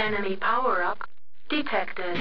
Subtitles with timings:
[0.00, 1.04] Enemy power-up
[1.50, 2.16] detected.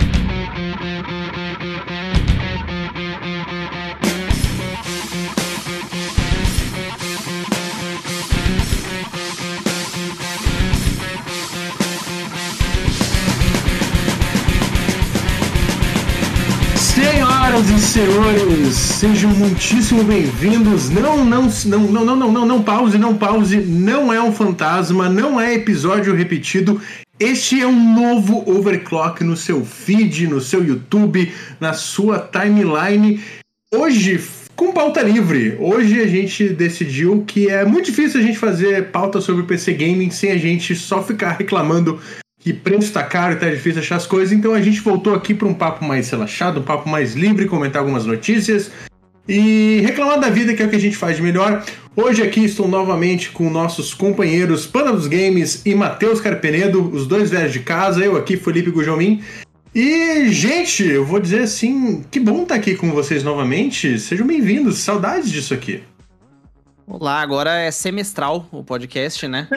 [16.75, 20.89] Senhoras e senhores, sejam muitíssimo bem-vindos.
[20.89, 23.61] Não, não, não, não, não, não, não, não pause, não pause.
[23.61, 26.81] Não é um fantasma, não é episódio repetido.
[27.19, 33.21] Este é um novo overclock no seu feed, no seu YouTube, na sua timeline.
[33.73, 34.23] Hoje,
[34.55, 35.57] com pauta livre.
[35.59, 40.09] Hoje a gente decidiu que é muito difícil a gente fazer pauta sobre PC Gaming
[40.11, 41.99] sem a gente só ficar reclamando
[42.39, 45.33] que preço tá caro e tá difícil achar as coisas, então a gente voltou aqui
[45.33, 48.71] para um papo mais relaxado, um papo mais livre, comentar algumas notícias
[49.27, 51.63] e reclamar da vida, que é o que a gente faz de melhor.
[52.01, 57.29] Hoje aqui estou novamente com nossos companheiros Pana dos Games e Matheus Carpenedo, os dois
[57.29, 59.21] velhos de casa, eu aqui, Felipe Gujomin.
[59.75, 63.99] E, gente, eu vou dizer assim, que bom estar aqui com vocês novamente.
[63.99, 65.83] Sejam bem-vindos, saudades disso aqui.
[66.87, 69.49] Olá, agora é semestral o podcast, né?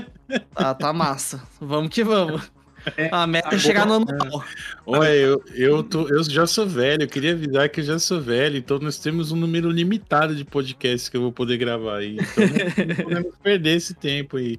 [0.54, 1.42] tá, tá massa.
[1.60, 2.50] Vamos que vamos.
[2.96, 4.44] É, a meta é chegar no ano novo.
[4.86, 8.20] Olha, eu, eu, tô, eu já sou velho, eu queria avisar que eu já sou
[8.20, 12.16] velho, então nós temos um número limitado de podcasts que eu vou poder gravar aí.
[12.18, 14.58] Então não podemos perder esse tempo aí.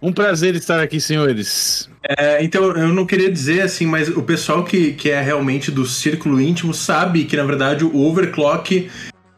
[0.00, 1.90] Um prazer estar aqui, senhores.
[2.02, 5.84] É, então, eu não queria dizer assim, mas o pessoal que, que é realmente do
[5.84, 8.88] círculo íntimo sabe que, na verdade, o Overclock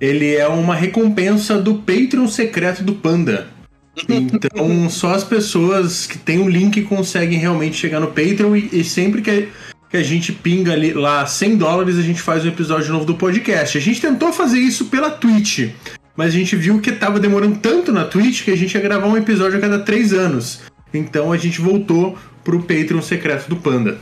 [0.00, 3.48] ele é uma recompensa do Patreon secreto do Panda.
[3.96, 8.80] Então, só as pessoas que têm o um link conseguem realmente chegar no Patreon e,
[8.80, 9.48] e sempre que,
[9.88, 13.14] que a gente pinga ali, lá 100 dólares, a gente faz um episódio novo do
[13.14, 13.76] podcast.
[13.76, 15.70] A gente tentou fazer isso pela Twitch,
[16.16, 19.06] mas a gente viu que tava demorando tanto na Twitch que a gente ia gravar
[19.06, 20.60] um episódio a cada 3 anos.
[20.94, 23.98] Então a gente voltou pro Patreon secreto do Panda.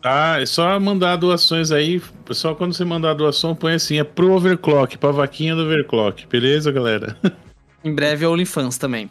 [0.00, 2.00] Tá, é só mandar doações aí.
[2.24, 6.26] Pessoal, quando você mandar doação, põe assim, é pro overclock, pra vaquinha do overclock.
[6.28, 7.16] Beleza, galera?
[7.86, 9.08] Em breve é OnlyFans também.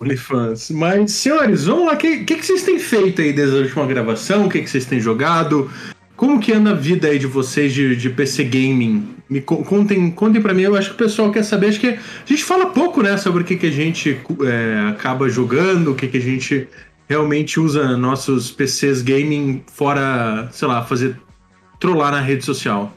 [0.00, 0.72] OnlyFans.
[0.72, 1.92] Mas, senhores, vamos lá.
[1.92, 4.46] O que, que, que, vocês têm feito aí desde a última gravação?
[4.46, 5.70] O que, que vocês têm jogado?
[6.16, 9.14] Como que anda a vida aí de vocês de, de PC Gaming?
[9.30, 11.68] Me contem, contem pra mim, eu acho que o pessoal quer saber.
[11.68, 15.28] Acho que a gente fala pouco, né, sobre o que, que a gente é, acaba
[15.28, 16.66] jogando, o que, que a gente
[17.08, 21.16] realmente usa nossos PCs gaming fora, sei lá, fazer
[21.78, 22.92] trollar na rede social.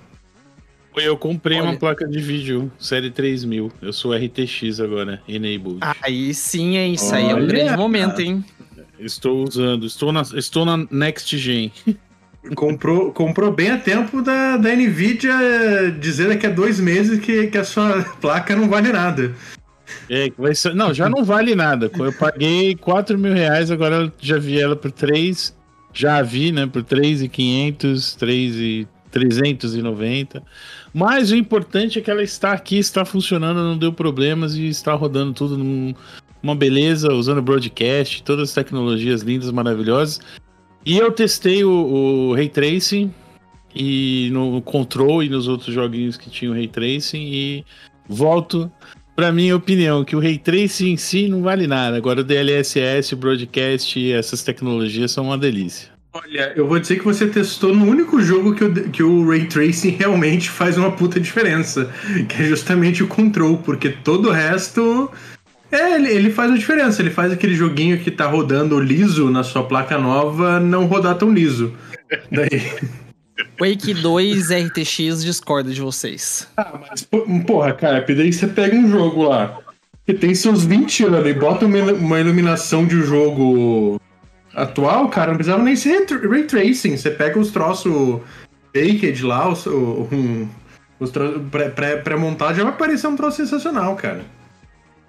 [0.95, 1.69] Eu comprei Olha.
[1.69, 3.71] uma placa de vídeo série 3000.
[3.81, 5.79] Eu sou RTX agora, enabled.
[6.01, 8.43] Aí sim, é isso Olha, aí é um grande momento, hein?
[8.99, 11.71] Estou usando, estou na, estou na Next Gen.
[12.55, 15.31] Comprou, comprou bem a tempo da, da Nvidia
[15.99, 19.31] dizer daqui a dois meses que, que a sua placa não vale nada.
[20.09, 21.91] É, vai ser, não, já não vale nada.
[21.93, 25.55] Eu paguei 4 mil reais, agora já vi ela por 3.
[25.93, 26.65] Já vi, né?
[26.65, 28.15] Por 3,500,
[29.11, 30.41] 3,390.
[30.93, 34.93] Mas o importante é que ela está aqui, está funcionando, não deu problemas e está
[34.93, 40.19] rodando tudo numa beleza, usando broadcast, todas as tecnologias lindas, maravilhosas.
[40.85, 43.13] E eu testei o, o Ray Tracing
[43.75, 47.65] e no Control e nos outros joguinhos que tinham Ray Tracing e
[48.07, 48.71] volto
[49.15, 51.97] para minha opinião que o Ray Tracing em si não vale nada.
[51.97, 55.89] Agora o DLSS, o Broadcast essas tecnologias são uma delícia.
[56.13, 59.45] Olha, eu vou dizer que você testou no único jogo que o, que o Ray
[59.45, 61.89] Tracing realmente faz uma puta diferença,
[62.27, 65.09] que é justamente o Control, porque todo o resto
[65.71, 67.01] é, ele, ele faz a diferença.
[67.01, 71.31] Ele faz aquele joguinho que tá rodando liso na sua placa nova não rodar tão
[71.31, 71.73] liso.
[72.29, 72.49] Daí.
[73.57, 76.47] Quake 2 RTX discorda de vocês.
[76.57, 77.07] Ah, mas
[77.45, 79.57] porra, cara, daí você pega um jogo lá
[80.05, 83.99] que tem seus 20 anos e bota uma, uma iluminação de jogo
[84.53, 86.97] atual, cara, não precisava nem ser ray tracing.
[86.97, 88.21] Você pega os troços
[88.73, 90.47] baked lá, os, um,
[90.99, 91.11] os
[92.03, 94.23] pré-montado, já vai parecer um troço sensacional, cara.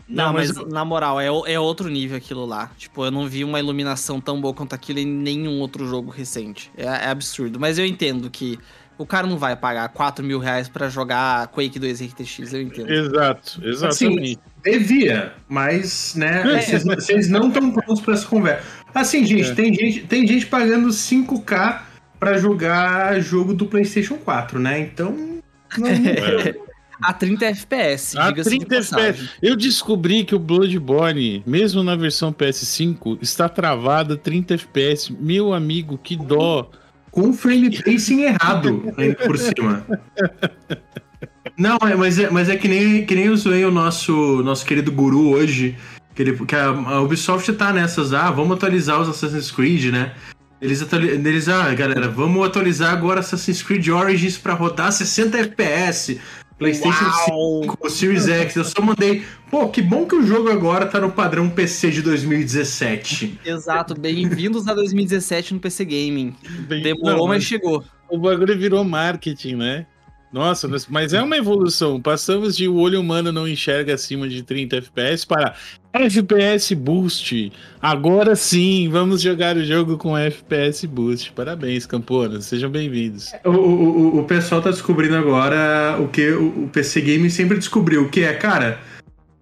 [0.08, 2.70] Não, não mas, mas, na moral, é, é outro nível aquilo lá.
[2.76, 6.70] Tipo, eu não vi uma iluminação tão boa quanto aquilo em nenhum outro jogo recente.
[6.76, 7.58] É, é absurdo.
[7.58, 8.58] Mas eu entendo que
[8.98, 12.90] o cara não vai pagar 4 mil reais pra jogar Quake 2 RTX, eu entendo.
[12.90, 14.38] Exato, exatamente.
[14.38, 16.78] Assim, devia, mas, né, é.
[16.78, 18.64] vocês não estão prontos pra essa conversa.
[18.94, 19.54] Assim, gente, é.
[19.54, 21.80] tem gente, tem gente pagando 5k
[22.18, 24.80] pra jogar jogo do PlayStation 4, né?
[24.80, 25.40] Então.
[25.78, 25.88] Não...
[25.88, 26.54] É.
[27.02, 28.16] A 30 FPS.
[28.16, 29.30] A 30 FPS.
[29.42, 35.12] Eu descobri que o Bloodborne, mesmo na versão PS5, está travado a 30 FPS.
[35.18, 36.70] Meu amigo, que dó.
[37.10, 39.84] Com frame tracing errado ainda por cima.
[41.58, 44.64] Não, é, mas é, mas é que nem, que nem eu zoei o nosso, nosso
[44.64, 45.76] querido guru hoje.
[46.14, 50.12] Que, ele, que a, a Ubisoft tá nessas, ah, vamos atualizar os Assassin's Creed, né?
[50.60, 56.20] Eles, eles, ah, galera, vamos atualizar agora Assassin's Creed Origins para rodar 60 FPS.
[56.58, 57.62] PlayStation Uau.
[57.64, 58.54] 5, Series X.
[58.54, 59.24] Eu só mandei.
[59.50, 63.40] Pô, que bom que o jogo agora tá no padrão PC de 2017.
[63.44, 66.36] Exato, bem-vindos a 2017 no PC Gaming.
[66.68, 67.84] Bem, Demorou, não, mas chegou.
[68.08, 69.86] O bagulho virou marketing, né?
[70.32, 72.00] Nossa, mas é uma evolução.
[72.00, 75.54] Passamos de o olho humano não enxerga acima de 30 FPS para
[75.92, 77.52] FPS Boost.
[77.80, 81.32] Agora sim, vamos jogar o jogo com FPS Boost.
[81.32, 82.46] Parabéns, Camponas.
[82.46, 83.30] Sejam bem-vindos.
[83.44, 88.08] O, o, o pessoal tá descobrindo agora o que o, o PC Game sempre descobriu,
[88.08, 88.80] que é, cara,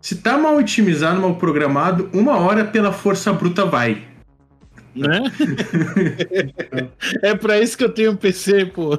[0.02, 4.09] se tá mal otimizado, mal programado, uma hora pela força bruta vai
[4.94, 5.22] né?
[7.22, 8.98] é para isso que eu tenho um PC, pô.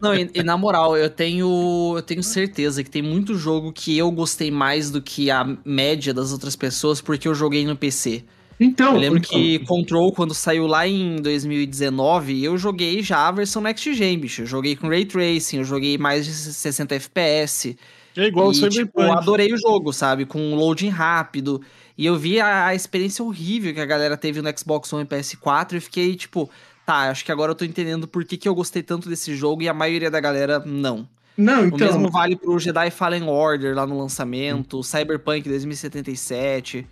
[0.00, 3.96] Não, e, e, na moral, eu tenho, eu tenho certeza que tem muito jogo que
[3.96, 8.24] eu gostei mais do que a média das outras pessoas porque eu joguei no PC.
[8.60, 9.30] Então, eu lembro então...
[9.30, 14.42] que Control, quando saiu lá em 2019, eu joguei já a versão Next Gen, bicho.
[14.42, 17.76] Eu joguei com Ray Tracing, eu joguei mais de 60 FPS.
[18.16, 18.86] É igual o Cyberpunk.
[18.86, 20.26] Tipo, eu adorei o jogo, sabe?
[20.26, 21.60] Com loading rápido.
[21.96, 25.06] E eu vi a, a, experiência horrível que a galera teve no Xbox One e
[25.06, 26.50] PS4 e fiquei tipo,
[26.86, 29.62] tá, acho que agora eu tô entendendo por que, que eu gostei tanto desse jogo
[29.62, 31.08] e a maioria da galera não.
[31.36, 31.88] Não, então...
[31.88, 34.82] O mesmo vale pro Jedi Fallen Order lá no lançamento, hum.
[34.82, 36.86] Cyberpunk 2077.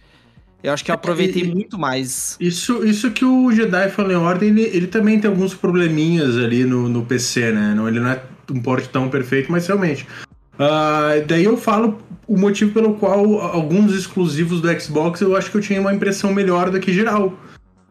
[0.63, 2.37] Eu acho que eu aproveitei e, muito mais.
[2.39, 6.89] Isso, isso que o Jedi Fallen Order, ele, ele também tem alguns probleminhas ali no,
[6.89, 7.75] no PC, né?
[7.75, 10.07] Não, ele não é um port tão perfeito, mas realmente.
[10.55, 11.99] Uh, daí eu falo
[12.31, 16.33] o motivo pelo qual alguns exclusivos do Xbox eu acho que eu tinha uma impressão
[16.33, 17.37] melhor do que geral.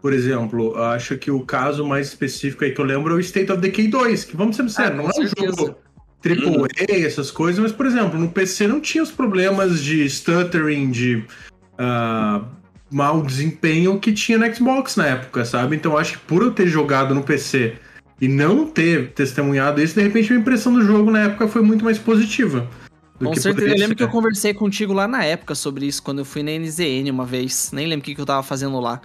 [0.02, 3.52] Por exemplo, acho que o caso mais específico aí que eu lembro é o State
[3.52, 5.76] of Decay 2, que vamos ser sinceros, ah, não é um jogo
[6.22, 6.64] triple uhum.
[6.64, 11.18] A, essas coisas, mas, por exemplo, no PC não tinha os problemas de stuttering, de
[11.74, 12.46] uh,
[12.90, 15.76] mau desempenho que tinha no Xbox na época, sabe?
[15.76, 17.74] Então acho que por eu ter jogado no PC
[18.22, 21.84] e não ter testemunhado isso, de repente a impressão do jogo na época foi muito
[21.84, 22.70] mais positiva.
[23.20, 26.26] Com certeza, eu lembro que eu conversei contigo lá na época sobre isso, quando eu
[26.26, 27.72] fui na NZN uma vez.
[27.74, 29.02] Nem lembro o que, que eu tava fazendo lá.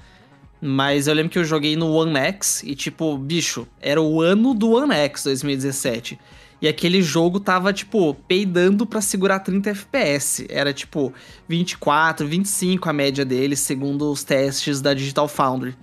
[0.61, 4.55] Mas eu lembro que eu joguei no One X e, tipo, bicho, era o ano
[4.55, 6.19] do One X 2017.
[6.63, 10.47] E aquele jogo tava, tipo, peidando para segurar 30 FPS.
[10.49, 11.13] Era, tipo,
[11.49, 15.77] 24, 25 a média dele, segundo os testes da Digital Foundry.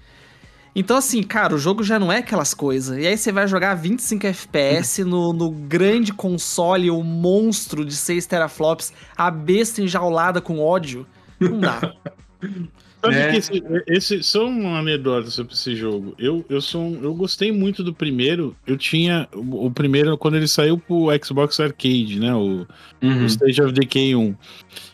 [0.73, 2.97] Então, assim, cara, o jogo já não é aquelas coisas.
[2.97, 8.25] E aí você vai jogar 25 FPS no, no grande console, o monstro de 6
[8.25, 11.05] teraflops, a besta enjaulada com ódio.
[11.39, 11.93] Não dá.
[13.03, 13.31] Sabe é.
[13.31, 16.13] que esse, esse, só uma anedota sobre esse jogo.
[16.19, 18.55] Eu, eu, sou um, eu gostei muito do primeiro.
[18.65, 22.33] Eu tinha o, o, primeiro quando ele saiu pro Xbox Arcade, né?
[22.33, 22.67] O,
[23.01, 23.23] uhum.
[23.23, 24.35] o Stage of Decay 1.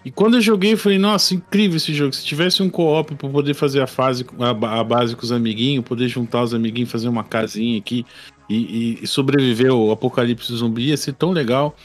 [0.06, 2.13] E quando eu joguei, eu falei, nossa, incrível esse jogo.
[2.13, 5.83] Se tivesse um co-op pra poder fazer a fase, a, a, base com os amiguinhos,
[5.83, 8.06] poder juntar os amiguinhos, fazer uma casinha aqui
[8.50, 11.75] e, e, e sobreviver ao apocalipse zumbi, ia ser tão legal.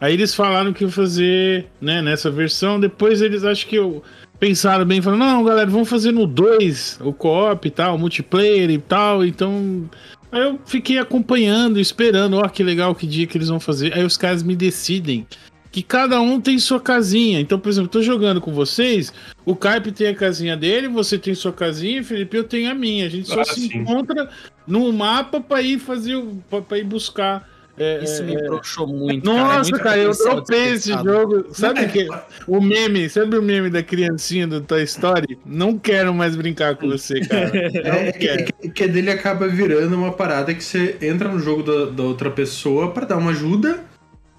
[0.00, 2.78] Aí eles falaram que ia fazer, né, nessa versão.
[2.78, 4.02] Depois eles acho que eu
[4.38, 8.78] pensaram bem, falaram, não, galera, vamos fazer no 2, o co-op e tal, multiplayer e
[8.78, 9.88] tal, então...
[10.30, 13.94] Aí eu fiquei acompanhando, esperando, ó, que legal, que dia que eles vão fazer.
[13.94, 15.26] Aí os caras me decidem
[15.70, 17.40] que cada um tem sua casinha.
[17.40, 19.12] Então, por exemplo, tô jogando com vocês,
[19.44, 23.06] o Caip tem a casinha dele, você tem sua casinha, Felipe, eu tenho a minha.
[23.06, 23.78] A gente só ah, se sim.
[23.78, 24.28] encontra
[24.66, 26.22] no mapa para ir fazer,
[26.68, 27.48] para ir buscar
[27.78, 29.24] é, Isso me broxou muito.
[29.24, 31.46] Nossa, cara, cara eu dropei esse jogo.
[31.52, 32.08] Sabe o que?
[32.46, 35.38] O meme, sabe o meme da criancinha do Toy Story?
[35.44, 37.50] Não quero mais brincar com você, cara.
[37.84, 38.44] Não é, quero.
[38.44, 42.30] Que, que dele acaba virando uma parada que você entra no jogo da, da outra
[42.30, 43.84] pessoa para dar uma ajuda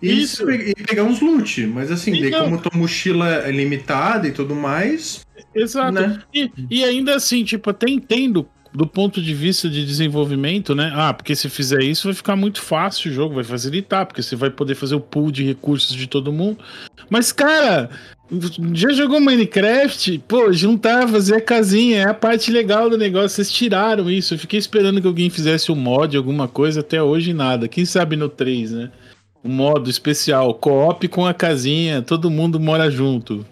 [0.02, 0.50] e, Isso.
[0.50, 1.66] e pegar uns loot.
[1.68, 5.26] Mas assim, daí, como tua mochila é limitada e tudo mais.
[5.54, 5.94] Exato.
[5.94, 6.22] Né?
[6.34, 10.92] E, e ainda assim, tipo, até entendo do ponto de vista de desenvolvimento, né?
[10.94, 14.36] Ah, porque se fizer isso vai ficar muito fácil o jogo, vai facilitar, porque você
[14.36, 16.60] vai poder fazer o pool de recursos de todo mundo.
[17.10, 17.90] Mas, cara,
[18.74, 20.20] já jogou Minecraft?
[20.28, 23.30] Pô, juntar, fazer a casinha, é a parte legal do negócio.
[23.30, 24.36] Vocês tiraram isso.
[24.36, 27.68] Eu fiquei esperando que alguém fizesse um mod, alguma coisa, até hoje nada.
[27.68, 28.92] Quem sabe no 3, né?
[29.44, 33.46] Um modo especial, co-op com a casinha, todo mundo mora junto.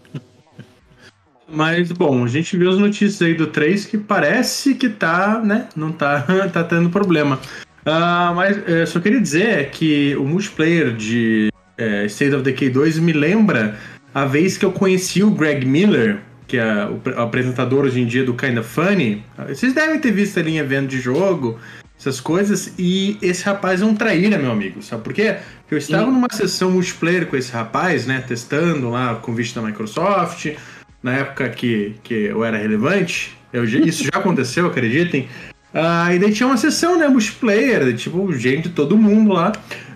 [1.49, 5.69] Mas, bom, a gente viu as notícias aí do 3 que parece que tá, né?
[5.75, 7.39] Não tá, tá tendo problema.
[7.85, 11.49] Uh, mas uh, só queria dizer que o multiplayer de
[11.79, 13.77] uh, State of Decay 2 me lembra
[14.13, 18.25] a vez que eu conheci o Greg Miller, que é o, apresentador hoje em dia
[18.25, 19.23] do Kinda Funny.
[19.47, 21.57] Vocês devem ter visto ali em evento de jogo,
[21.97, 24.81] essas coisas, e esse rapaz é um traíra, meu amigo.
[24.81, 25.37] Sabe por quê?
[25.61, 28.21] Porque eu estava numa sessão multiplayer com esse rapaz, né?
[28.27, 30.55] Testando lá o convite da Microsoft
[31.01, 33.37] na época que, que eu era relevante.
[33.51, 35.27] Eu, isso já aconteceu, acreditem.
[35.73, 39.51] Ah, e daí tinha uma sessão, né, multiplayer, tipo, gente, todo mundo lá.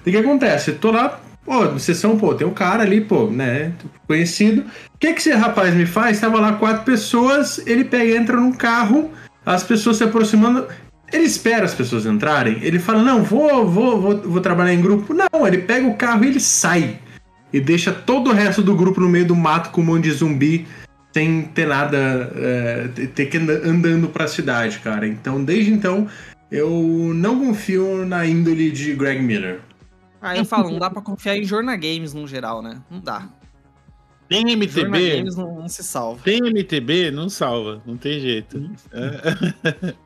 [0.06, 0.74] E o que acontece?
[0.74, 3.72] Tô lá, pô, sessão, pô, tem um cara ali, pô, né,
[4.08, 4.62] conhecido.
[4.94, 6.20] O que que esse rapaz me faz?
[6.20, 9.12] Tava lá quatro pessoas, ele pega, entra num carro,
[9.46, 10.68] as pessoas se aproximando.
[11.12, 15.14] Ele espera as pessoas entrarem, ele fala, não, vou, vou, vou, vou trabalhar em grupo.
[15.14, 17.00] Não, ele pega o carro e ele sai.
[17.52, 20.12] E deixa todo o resto do grupo no meio do mato com um monte de
[20.12, 20.66] zumbi
[21.14, 21.98] sem ter nada,
[22.36, 25.08] é, ter que andar andando pra cidade, cara.
[25.08, 26.08] Então, desde então,
[26.52, 29.62] eu não confio na índole de Greg Miller.
[30.22, 32.82] Ah, eu falo, não dá pra confiar em Jorna Games no geral, né?
[32.90, 33.28] Não dá.
[34.30, 36.22] Tem MTB, Games não, não se salva.
[36.24, 38.70] tem MTB, não salva, não tem jeito.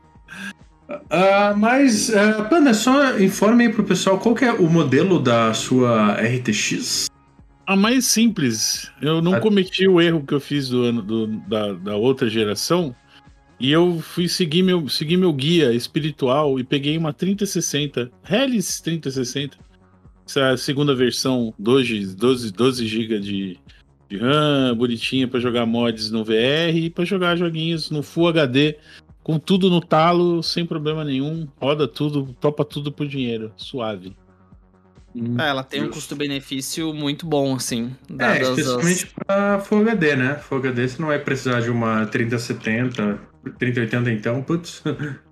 [1.09, 5.51] Ah, mas, ah, Panda, só informe aí pro pessoal qual que é o modelo da
[5.51, 7.07] sua RTX.
[7.67, 11.73] A mais simples, eu não cometi o erro que eu fiz do ano do- da,
[11.73, 12.95] da outra geração.
[13.59, 19.57] E eu fui seguir meu, seguir meu guia espiritual e peguei uma 3060, Hellis 3060.
[20.27, 23.57] Essa a segunda versão, 12, 12, 12 GB de,
[24.09, 28.77] de RAM, bonitinha pra jogar mods no VR e pra jogar joguinhos no Full HD,
[29.23, 31.47] com tudo no talo, sem problema nenhum.
[31.59, 34.15] Roda tudo, topa tudo por dinheiro, suave.
[35.39, 37.95] É, ela tem um custo-benefício muito bom, assim.
[38.09, 40.35] É, dadas as- pra Full HD, né?
[40.35, 43.19] Full HD você não vai precisar de uma 3070,
[43.57, 44.83] 3080 então, putz,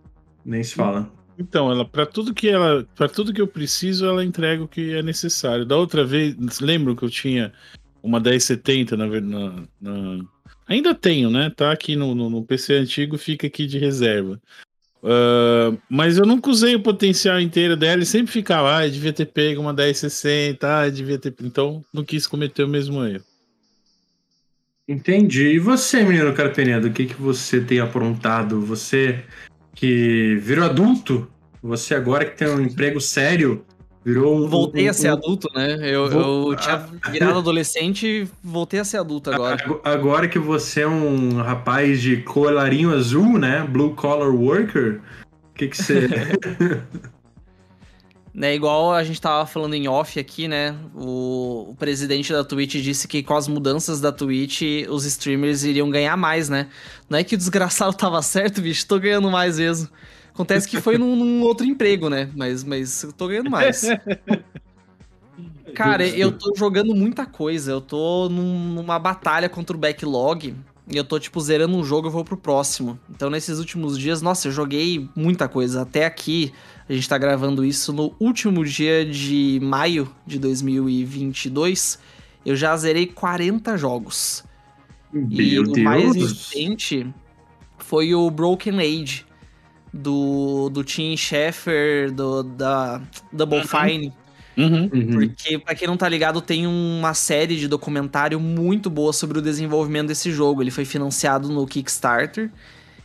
[0.45, 1.11] nem se fala.
[1.37, 4.93] Então, ela para tudo que ela, para tudo que eu preciso, ela entrega o que
[4.93, 5.65] é necessário.
[5.65, 7.51] Da outra vez, lembro que eu tinha
[8.01, 10.25] uma 1070 na, na, na-
[10.67, 11.49] ainda tenho, né?
[11.49, 14.39] Tá aqui no, no, no PC antigo, fica aqui de reserva.
[15.03, 19.25] Ah, mas eu nunca usei o potencial inteiro dela e sempre ficava, ah, devia ter
[19.25, 21.33] pego uma 1060, ah, devia ter.
[21.41, 23.23] Então, não quis cometer o mesmo erro.
[24.87, 25.47] Entendi.
[25.47, 28.61] E você, menino Carpenedo, o que, que você tem aprontado?
[28.61, 29.23] Você
[29.75, 31.29] que virou adulto,
[31.61, 33.65] você agora que tem um emprego sério,
[34.05, 34.47] virou um.
[34.47, 35.77] Voltei um- a ser um- adulto, né?
[35.81, 36.77] Eu, eu tinha
[37.11, 39.55] virado adolescente e voltei a ser adulto agora.
[39.55, 43.65] Ag- Agora que você é um rapaz de colarinho azul, né?
[43.69, 44.99] Blue collar worker,
[45.51, 46.07] o que, que você.
[48.35, 50.75] Né, igual a gente tava falando em off aqui, né?
[50.95, 55.87] O, o presidente da Twitch disse que com as mudanças da Twitch, os streamers iriam
[55.91, 56.67] ganhar mais, né?
[57.07, 59.87] Não é que o desgraçado tava certo, bicho, tô ganhando mais mesmo.
[60.33, 62.29] Acontece que foi num, num outro emprego, né?
[62.35, 63.83] Mas, mas eu tô ganhando mais.
[65.75, 67.71] Cara, eu tô jogando muita coisa.
[67.71, 70.55] Eu tô num- numa batalha contra o backlog.
[70.91, 72.99] E eu tô, tipo, zerando um jogo e vou pro próximo.
[73.09, 75.83] Então, nesses últimos dias, nossa, eu joguei muita coisa.
[75.83, 76.51] Até aqui,
[76.89, 81.99] a gente tá gravando isso no último dia de maio de 2022.
[82.45, 84.43] Eu já zerei 40 jogos.
[85.13, 86.31] E Meu o mais Deus!
[86.33, 87.07] recente
[87.77, 89.25] foi o Broken Age.
[89.93, 92.99] Do, do Tim Schafer, do, da
[93.31, 93.67] Double Uhum.
[93.67, 94.13] Fine.
[94.57, 94.89] Uhum.
[94.93, 95.11] Uhum.
[95.13, 99.41] Porque, pra quem não tá ligado, tem uma série de documentário muito boa sobre o
[99.41, 100.61] desenvolvimento desse jogo.
[100.61, 102.51] Ele foi financiado no Kickstarter.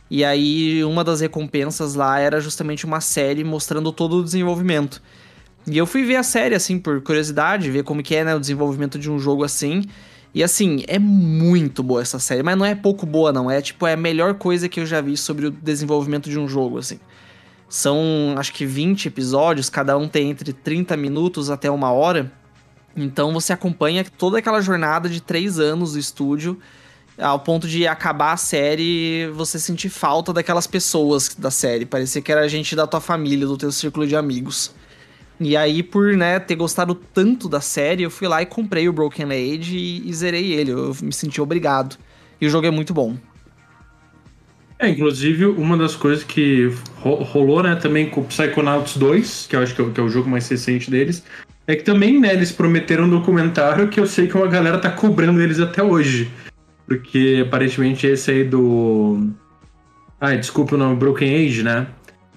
[0.09, 5.01] E aí, uma das recompensas lá era justamente uma série mostrando todo o desenvolvimento.
[5.67, 8.39] E eu fui ver a série, assim, por curiosidade, ver como que é, né, o
[8.39, 9.83] desenvolvimento de um jogo assim.
[10.33, 13.49] E assim, é muito boa essa série, mas não é pouco boa, não.
[13.49, 16.47] É tipo, é a melhor coisa que eu já vi sobre o desenvolvimento de um
[16.47, 16.99] jogo, assim.
[17.67, 22.31] São, acho que 20 episódios, cada um tem entre 30 minutos até uma hora.
[22.95, 26.59] Então você acompanha toda aquela jornada de três anos do estúdio,
[27.17, 31.85] ao ponto de acabar a série você sentir falta daquelas pessoas da série.
[31.85, 34.71] Parecia que era gente da tua família, do teu círculo de amigos.
[35.39, 38.93] E aí, por né, ter gostado tanto da série, eu fui lá e comprei o
[38.93, 40.71] Broken Age e, e zerei ele.
[40.71, 41.95] Eu me senti obrigado.
[42.41, 43.15] E o jogo é muito bom.
[44.77, 49.55] É, inclusive, uma das coisas que ro- rolou, né, também com o Psychonauts 2, que
[49.55, 51.23] eu acho que é, o- que é o jogo mais recente deles,
[51.67, 54.89] é que também, né, eles prometeram um documentário que eu sei que uma galera tá
[54.89, 56.31] cobrando eles até hoje.
[56.87, 59.29] Porque aparentemente esse aí do.
[60.19, 61.87] Ai, desculpa o nome, Broken Age, né?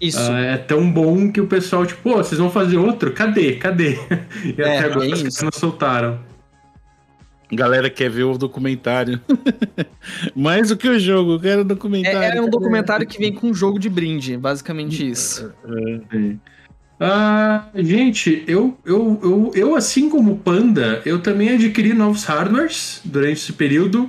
[0.03, 0.19] Isso.
[0.21, 3.13] Ah, é tão bom que o pessoal, tipo, pô, vocês vão fazer outro?
[3.13, 3.53] Cadê?
[3.53, 3.97] Cadê?
[4.45, 6.19] E É, até agora os caras não soltaram.
[7.53, 9.21] Galera quer ver o documentário.
[10.35, 12.39] Mais do que o jogo, eu quero o É, documentário.
[12.39, 15.53] é um documentário que vem com um jogo de brinde, basicamente isso.
[16.11, 16.41] Sim.
[16.99, 23.01] Ah, gente, eu, eu, eu, eu, assim como o Panda, eu também adquiri novos hardwares
[23.05, 24.09] durante esse período,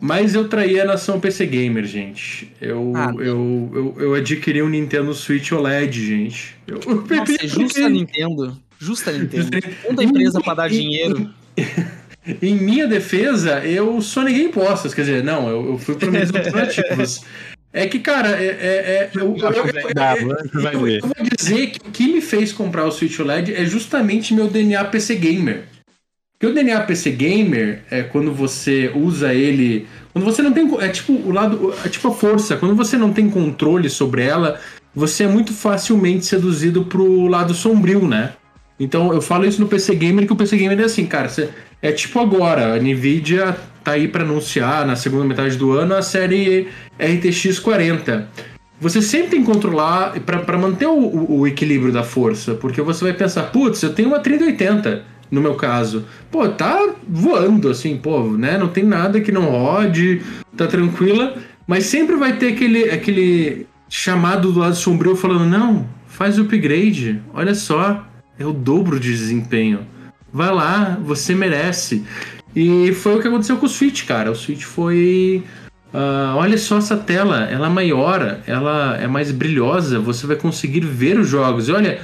[0.00, 2.50] mas eu traí a nação PC Gamer, gente.
[2.60, 3.12] Eu, Ah.
[3.18, 6.56] eu, eu, eu adquiri um Nintendo Switch OLED, gente.
[6.66, 8.60] Eu, eu Nossa, é justa porque- Nintendo.
[8.78, 9.42] Justa Nintendo.
[9.42, 11.28] Justa- Tanta empresa pra dar dinheiro.
[12.40, 14.94] em minha defesa, eu só neguei impostos.
[14.94, 17.22] Quer dizer, não, eu, eu fui para meios alternativos.
[17.72, 19.52] É que, cara, é, é, eu, eu, eu,
[20.88, 24.48] eu, vou dizer que o que me fez comprar o Switch OLED é justamente meu
[24.48, 25.64] DNA PC Gamer.
[26.40, 29.86] Porque o DNA PC Gamer é quando você usa ele.
[30.10, 30.66] Quando você não tem.
[30.80, 31.74] É tipo o lado.
[31.84, 32.56] É tipo a força.
[32.56, 34.58] Quando você não tem controle sobre ela,
[34.94, 38.32] você é muito facilmente seduzido pro lado sombrio, né?
[38.78, 41.28] Então eu falo isso no PC Gamer, que o PC Gamer é assim, cara.
[41.28, 41.50] Você,
[41.82, 43.54] é tipo agora, a Nvidia
[43.84, 46.68] tá aí para anunciar na segunda metade do ano a série
[46.98, 48.30] RTX 40.
[48.80, 53.12] Você sempre tem que controlar para manter o, o, equilíbrio da força, porque você vai
[53.12, 56.04] pensar, putz, eu tenho uma 3080 no meu caso.
[56.30, 58.58] Pô, tá voando assim, pô, né?
[58.58, 60.22] Não tem nada que não rode,
[60.56, 66.38] tá tranquila, mas sempre vai ter aquele, aquele chamado do lado sombrio falando: não, faz
[66.38, 68.06] o upgrade, olha só,
[68.38, 69.86] é o dobro de desempenho.
[70.32, 72.04] Vai lá, você merece.
[72.54, 74.30] E foi o que aconteceu com o Switch, cara.
[74.30, 75.42] O Switch foi.
[75.92, 80.80] Uh, olha só essa tela, ela é maior, ela é mais brilhosa, você vai conseguir
[80.80, 81.68] ver os jogos.
[81.68, 82.00] E olha,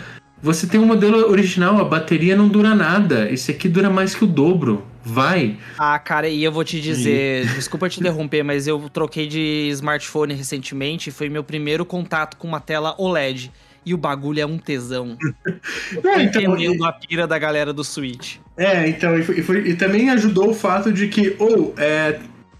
[0.46, 3.28] você tem um modelo original, a bateria não dura nada.
[3.28, 4.86] Esse aqui dura mais que o dobro.
[5.04, 5.56] Vai.
[5.76, 7.48] Ah, cara, e eu vou te dizer, e...
[7.48, 12.60] desculpa te interromper, mas eu troquei de smartphone recentemente, foi meu primeiro contato com uma
[12.60, 13.50] tela OLED.
[13.84, 15.16] E o bagulho é um tesão.
[15.94, 18.38] Eu é, então, entendendo a pira da galera do Switch.
[18.56, 21.80] É, então, e, foi, e, foi, e também ajudou o fato de que, ou, oh,
[21.80, 22.18] é,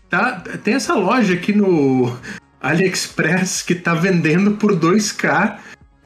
[0.08, 2.16] tá, tem essa loja aqui no
[2.62, 5.58] AliExpress que tá vendendo por 2K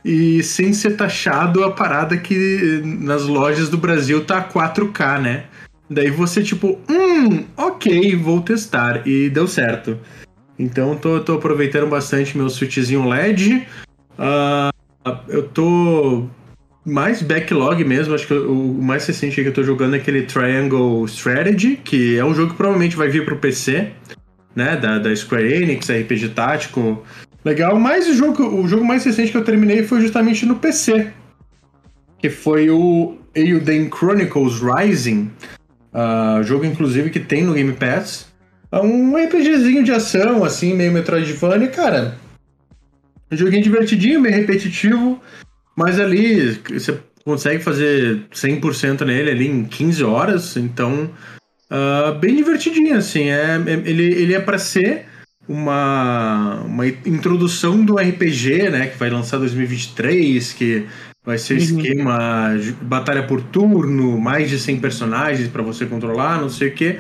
[0.04, 5.45] e sem ser taxado a parada que nas lojas do Brasil tá 4K, né?
[5.88, 9.07] Daí você, tipo, hum, ok, vou testar.
[9.07, 9.99] E deu certo.
[10.59, 13.66] Então tô, tô aproveitando bastante meu switchzinho LED.
[14.16, 16.28] Uh, eu tô
[16.85, 18.14] mais backlog mesmo.
[18.14, 22.25] Acho que o mais recente que eu tô jogando é aquele Triangle Strategy, que é
[22.25, 23.90] um jogo que provavelmente vai vir pro PC,
[24.54, 24.76] né?
[24.76, 27.04] Da, da Square Enix, RPG tático.
[27.44, 31.11] Legal, mas o jogo, o jogo mais recente que eu terminei foi justamente no PC.
[32.18, 35.31] Que foi o Euden Chronicles Rising.
[35.92, 38.31] Uh, jogo, inclusive, que tem no Game Pass.
[38.70, 42.16] É um RPGzinho de ação, assim, meio Metroidvania, cara.
[43.31, 45.20] Um joguinho divertidinho, meio repetitivo,
[45.76, 51.11] mas ali você consegue fazer 100% nele ali em 15 horas, então
[51.70, 53.29] uh, bem divertidinho, assim.
[53.29, 55.07] É, é, ele, ele é para ser
[55.51, 60.87] uma, uma introdução do RPG, né, que vai lançar 2023, que
[61.23, 61.61] Vai ser uhum.
[61.61, 66.99] esquema batalha por turno, mais de 100 personagens para você controlar, não sei o quê.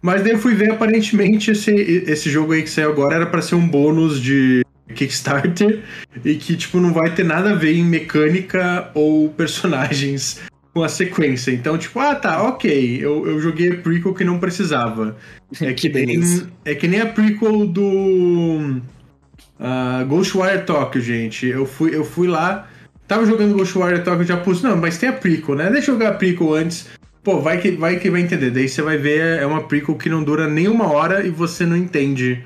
[0.00, 3.42] Mas daí eu fui ver, aparentemente, esse, esse jogo aí que saiu agora era para
[3.42, 5.82] ser um bônus de Kickstarter
[6.24, 10.40] e que, tipo, não vai ter nada a ver em mecânica ou personagens
[10.78, 11.50] com a sequência.
[11.50, 15.16] Então, tipo, ah, tá, ok, eu, eu joguei a prequel que não precisava.
[15.62, 18.82] É que, que nem, é que nem a prequel do
[19.58, 21.46] uh, Ghostwire Tokyo, gente.
[21.46, 22.68] Eu fui, eu fui lá
[23.06, 25.70] Tava jogando Ghostwire Tokyo já pus, não, mas tem a prequel, né?
[25.70, 26.86] Deixa eu jogar a prequel antes.
[27.24, 28.50] Pô, vai que, vai que vai entender.
[28.50, 31.64] Daí você vai ver, é uma prequel que não dura nem uma hora e você
[31.64, 32.44] não entende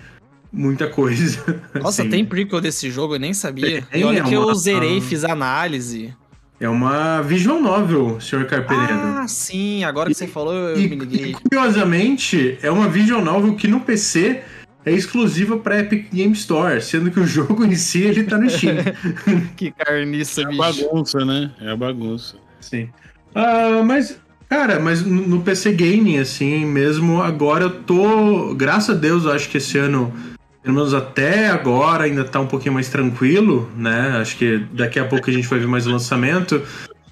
[0.53, 1.45] muita coisa.
[1.75, 2.11] Nossa, assim.
[2.11, 3.83] tem prequel desse jogo, eu nem sabia.
[3.83, 4.51] Tem, e olha é que uma...
[4.51, 6.15] eu zerei, fiz análise.
[6.63, 8.47] É uma visual novel, Sr.
[8.47, 8.93] Carpenedo.
[8.93, 11.31] Ah, sim, agora que e, você falou, eu e, me liguei.
[11.31, 14.45] E, curiosamente, é uma visual novel que no PC
[14.87, 18.49] é exclusiva para Epic Game Store, sendo que o jogo em si ele tá no
[18.49, 18.77] Steam.
[19.57, 20.63] que carniça, é bicho.
[20.63, 21.51] É bagunça, né?
[21.61, 22.37] É a bagunça.
[22.61, 22.89] Sim.
[23.35, 24.17] Uh, mas,
[24.49, 28.55] cara, mas no PC Gaming, assim, mesmo agora eu tô.
[28.55, 30.15] Graças a Deus, eu acho que esse ano,
[30.63, 34.19] pelo menos até agora, ainda tá um pouquinho mais tranquilo, né?
[34.21, 36.63] Acho que daqui a pouco a gente vai ver mais lançamento.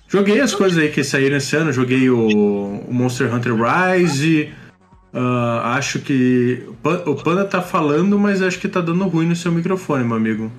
[0.06, 4.52] Joguei as coisas aí que saíram esse ano, joguei o, o Monster Hunter Rise.
[5.12, 6.64] Uh, acho que.
[7.04, 10.52] O Panda tá falando, mas acho que tá dando ruim no seu microfone, meu amigo.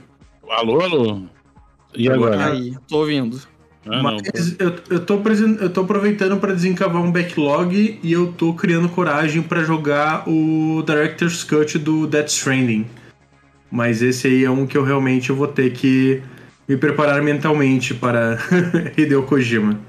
[0.50, 1.22] Alô, alô?
[1.96, 2.46] E agora?
[2.48, 3.40] Aí, tô ouvindo.
[3.86, 4.22] Ah, mas não,
[4.60, 5.20] eu, eu, tô,
[5.60, 10.84] eu tô aproveitando para desencavar um backlog e eu tô criando coragem para jogar o
[10.86, 12.86] Director's Cut do Death Stranding.
[13.72, 16.22] Mas esse aí é um que eu realmente vou ter que
[16.68, 18.38] me preparar mentalmente para
[18.96, 19.80] Hideo Kojima.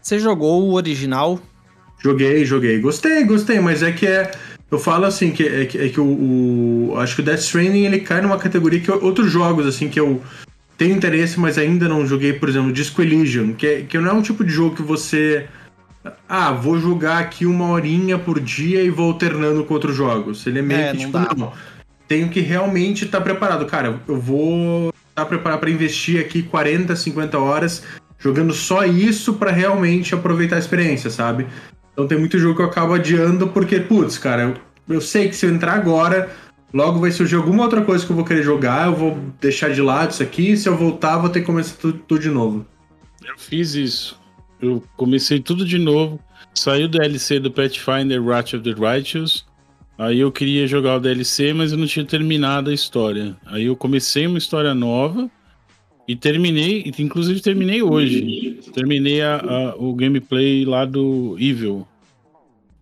[0.00, 1.40] Você jogou o original
[2.02, 2.80] Joguei, joguei.
[2.80, 4.32] Gostei, gostei, mas é que é.
[4.68, 7.84] Eu falo assim, que é que, é que o, o, Acho que o Death Stranding
[7.84, 10.20] ele cai numa categoria que outros jogos, assim, que eu
[10.82, 14.12] tenho interesse, mas ainda não joguei, por exemplo, Disco Elysium, que, é, que não é
[14.12, 15.46] um tipo de jogo que você.
[16.28, 20.44] Ah, vou jogar aqui uma horinha por dia e vou alternando com outros jogos.
[20.44, 21.52] Ele é meio é, que tipo, não, não.
[22.08, 23.64] Tenho que realmente estar tá preparado.
[23.66, 27.84] Cara, eu vou estar tá preparado para investir aqui 40, 50 horas
[28.18, 31.46] jogando só isso para realmente aproveitar a experiência, sabe?
[31.92, 34.54] Então tem muito jogo que eu acabo adiando porque, putz, cara, eu,
[34.96, 36.28] eu sei que se eu entrar agora,
[36.72, 39.82] logo vai surgir alguma outra coisa que eu vou querer jogar, eu vou deixar de
[39.82, 42.66] lado isso aqui, e se eu voltar, vou ter que começar tudo, tudo de novo.
[43.24, 44.20] Eu fiz isso.
[44.60, 46.20] Eu comecei tudo de novo.
[46.54, 49.44] Saiu o DLC do Pathfinder Wrath of the Righteous.
[49.98, 53.36] Aí eu queria jogar o DLC, mas eu não tinha terminado a história.
[53.46, 55.30] Aí eu comecei uma história nova
[56.08, 58.58] e terminei, inclusive terminei hoje.
[58.74, 61.86] Terminei a, a, o gameplay lá do Evil.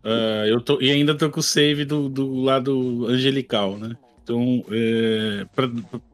[0.04, 3.96] Uh, eu tô, e ainda tô com o save do, do lado angelical, né?
[4.22, 5.46] Então, é,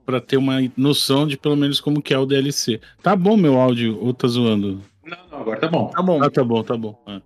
[0.04, 2.80] para ter uma noção de pelo menos como que é o DLC.
[3.02, 4.80] Tá bom meu áudio ou tá zoando?
[5.04, 5.88] Não, não, agora tá bom.
[5.88, 6.22] Tá bom.
[6.22, 6.98] Ah, tá bom, tá bom.
[7.06, 7.20] Ah.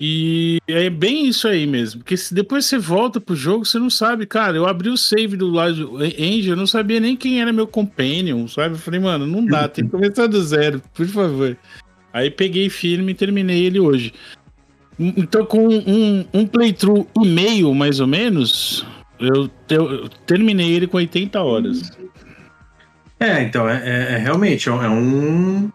[0.00, 2.00] E é bem isso aí mesmo.
[2.00, 4.56] Porque se depois você volta pro jogo, você não sabe, cara.
[4.56, 8.46] Eu abri o save do lado Angel, eu não sabia nem quem era meu companion,
[8.46, 8.74] sabe?
[8.74, 11.56] Eu falei, mano, não dá, tem que começar do zero, por favor.
[12.12, 14.12] Aí peguei filme e terminei ele hoje.
[14.98, 18.84] Então, com um, um playthrough e meio, mais ou menos,
[19.20, 21.92] eu, eu, terminei ele com 80 horas.
[23.20, 25.70] É, então, é, é, é realmente, é um.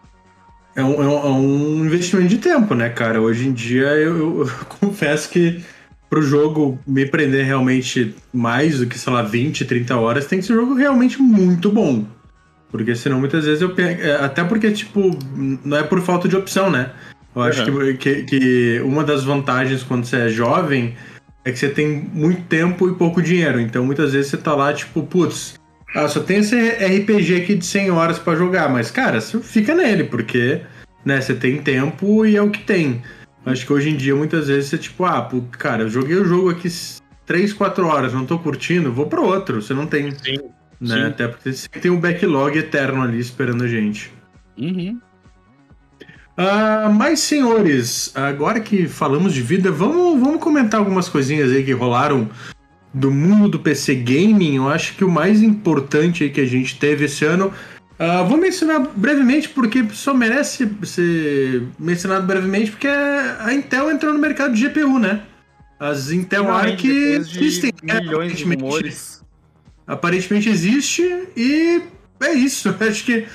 [0.76, 3.20] É um, é um, investimento de tempo, né, cara?
[3.20, 5.62] Hoje em dia eu, eu confesso que
[6.10, 10.44] pro jogo me prender realmente mais do que, sei lá, 20, 30 horas, tem que
[10.44, 12.04] ser um jogo realmente muito bom.
[12.70, 14.02] Porque senão muitas vezes eu pego.
[14.02, 15.16] É, até porque, tipo,
[15.64, 16.90] não é por falta de opção, né?
[17.34, 17.96] Eu acho uhum.
[17.96, 20.94] que, que, que, uma das vantagens quando você é jovem
[21.44, 23.60] é que você tem muito tempo e pouco dinheiro.
[23.60, 25.54] Então muitas vezes você tá lá, tipo, putz,
[25.94, 28.68] ah, só tem esse RPG aqui de 100 horas para jogar.
[28.68, 30.60] Mas, cara, você fica nele, porque
[31.04, 33.02] né, você tem tempo e é o que tem.
[33.46, 36.24] Acho que hoje em dia muitas vezes você, tipo, ah, pô, cara, eu joguei o
[36.24, 36.68] jogo aqui
[37.26, 39.60] 3, 4 horas, não tô curtindo, vou pro outro.
[39.62, 40.10] Você não tem.
[40.12, 40.38] Sim.
[40.80, 40.96] Né?
[40.96, 41.02] Sim.
[41.02, 44.12] Até porque você tem um backlog eterno ali esperando a gente.
[44.58, 44.98] Uhum.
[46.36, 51.72] Uh, mas, senhores, agora que falamos de vida, vamos, vamos comentar algumas coisinhas aí que
[51.72, 52.28] rolaram
[52.92, 54.56] do mundo do PC Gaming.
[54.56, 57.52] Eu acho que o mais importante aí que a gente teve esse ano.
[57.98, 64.18] Uh, vou mencionar brevemente, porque só merece ser mencionado brevemente, porque a Intel entrou no
[64.18, 65.22] mercado de GPU, né?
[65.78, 67.72] As Intel Arc existem.
[67.82, 68.00] Né?
[68.00, 69.22] Milhões de rumores.
[69.86, 71.02] Aparentemente existe
[71.36, 71.82] e
[72.26, 72.74] é isso.
[72.80, 73.26] Acho que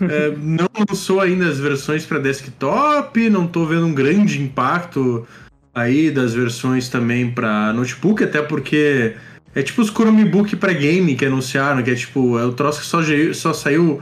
[0.00, 5.26] é, não lançou ainda as versões para desktop, não estou vendo um grande impacto
[5.74, 9.14] aí das versões também para notebook, até porque
[9.54, 12.86] é tipo os Chromebook para game que anunciaram, que é tipo, é o troço que
[12.86, 13.00] só,
[13.32, 14.00] só saiu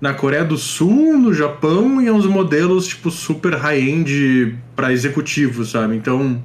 [0.00, 5.70] na Coreia do Sul, no Japão e é uns modelos tipo super high-end para executivos,
[5.70, 5.96] sabe?
[5.96, 6.42] Então,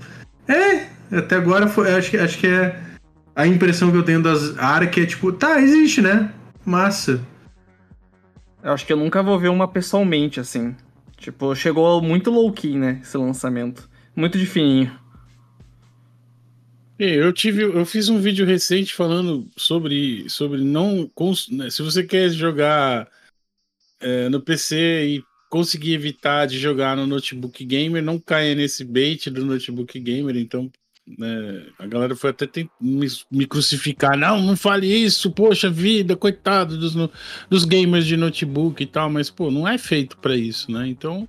[0.48, 2.80] é, até agora foi, acho que acho que é
[3.36, 6.32] a impressão que eu tenho das ARC é tipo, tá, existe, né?
[6.66, 7.22] Massa.
[8.68, 10.76] Eu acho que eu nunca vou ver uma pessoalmente, assim.
[11.16, 13.00] Tipo, chegou muito low-key, né?
[13.02, 13.90] Esse lançamento.
[14.14, 14.92] Muito de fininho.
[17.00, 21.10] Eu tive, eu fiz um vídeo recente falando sobre, sobre não,
[21.50, 23.08] né, se você quer jogar
[24.02, 29.30] é, no PC e conseguir evitar de jogar no notebook gamer, não caia nesse bait
[29.30, 30.36] do notebook gamer.
[30.36, 30.70] Então,
[31.18, 31.66] né?
[31.80, 32.48] A galera foi até
[32.82, 34.18] me, me, crucificar.
[34.18, 36.96] Não, não fale isso, poxa vida, coitado dos,
[37.50, 40.88] dos gamers de notebook e tal, mas pô, não é feito para isso, né?
[40.88, 41.28] Então,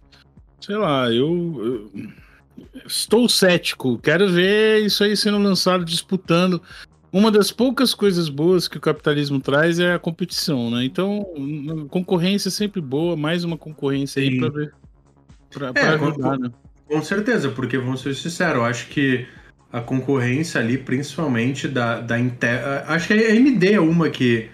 [0.61, 2.11] sei lá, eu, eu,
[2.87, 3.99] estou cético.
[3.99, 6.61] Quero ver isso aí sendo lançado disputando.
[7.11, 10.85] Uma das poucas coisas boas que o capitalismo traz é a competição, né?
[10.85, 11.25] Então,
[11.89, 14.29] concorrência é sempre boa, mais uma concorrência Sim.
[14.29, 14.75] aí para ver.
[15.51, 16.51] Pra, é, ajudar, com, né?
[16.87, 19.27] com certeza, porque vamos ser sinceros, eu acho que
[19.73, 22.61] a concorrência ali, principalmente da, da Intel.
[22.87, 24.49] Acho que a AMD é uma que.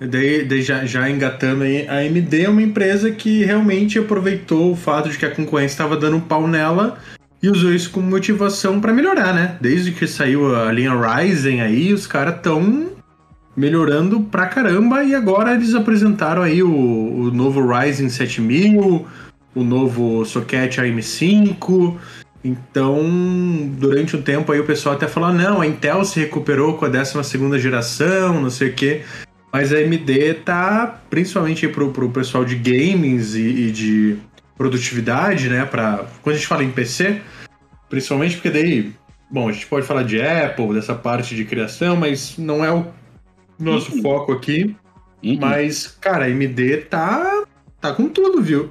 [0.00, 4.76] Daí, daí já, já engatando aí, a AMD é uma empresa que realmente aproveitou o
[4.76, 6.98] fato de que a concorrência estava dando um pau nela
[7.40, 9.56] e usou isso como motivação para melhorar, né?
[9.60, 12.90] Desde que saiu a linha Ryzen aí, os caras estão
[13.56, 19.06] melhorando pra caramba e agora eles apresentaram aí o, o novo Ryzen 7000,
[19.54, 21.96] o novo socket AM5
[22.44, 23.00] então,
[23.78, 26.88] durante um tempo aí o pessoal até falou: não, a Intel se recuperou com a
[26.88, 29.02] 12 geração, não sei o quê.
[29.50, 34.16] Mas a AMD tá, principalmente pro, pro pessoal de games e, e de
[34.58, 35.64] produtividade, né?
[35.64, 37.22] Pra, quando a gente fala em PC,
[37.88, 38.92] principalmente porque daí,
[39.30, 42.86] bom, a gente pode falar de Apple, dessa parte de criação, mas não é o
[43.58, 44.02] nosso uhum.
[44.02, 44.76] foco aqui.
[45.22, 45.38] Uhum.
[45.40, 47.44] Mas, cara, a AMD tá,
[47.80, 48.70] tá com tudo, viu?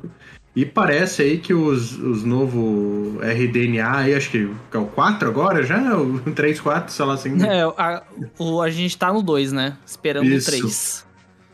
[0.56, 5.64] E parece aí que os, os novos RDNA, aí, acho que é o 4 agora
[5.64, 5.82] já?
[5.98, 7.44] O 3, 4, sei lá assim.
[7.44, 8.04] É, a,
[8.38, 9.76] o, a gente tá no 2, né?
[9.86, 10.50] Esperando Isso.
[10.50, 11.06] o 3.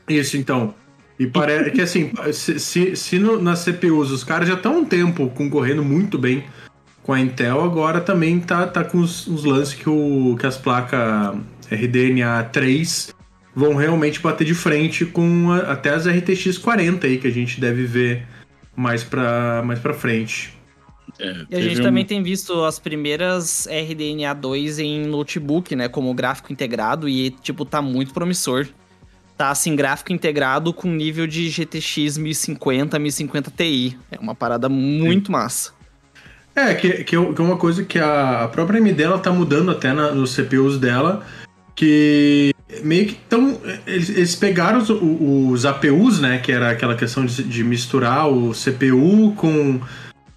[0.10, 0.74] Isso, então.
[1.18, 4.86] E parece que assim, se, se, se no, nas CPUs os caras já estão um
[4.86, 6.46] tempo concorrendo muito bem
[7.04, 10.58] com a Intel, agora também tá, tá com os, os lances que, o, que as
[10.58, 11.36] placas
[11.70, 13.14] RDNA 3
[13.54, 17.60] vão realmente bater de frente com a, até as RTX 40 aí que a gente
[17.60, 18.26] deve ver
[18.80, 20.58] mais para mais para frente.
[21.20, 21.84] É, e a gente um...
[21.84, 27.66] também tem visto as primeiras RDNA 2 em notebook, né, como gráfico integrado e tipo
[27.66, 28.68] tá muito promissor.
[29.38, 33.98] Tá assim gráfico integrado com nível de GTX 1050, 1050 Ti.
[34.12, 35.32] É uma parada muito Sim.
[35.32, 35.72] massa.
[36.56, 40.12] É, que, que é uma coisa que a própria AMD ela tá mudando até na,
[40.12, 41.26] nos CPUs dela,
[41.74, 42.54] que
[42.84, 43.60] meio que estão.
[43.86, 46.40] Eles, eles, pegaram os, os, APUs, né?
[46.40, 49.80] Que era aquela questão de, de misturar o CPU com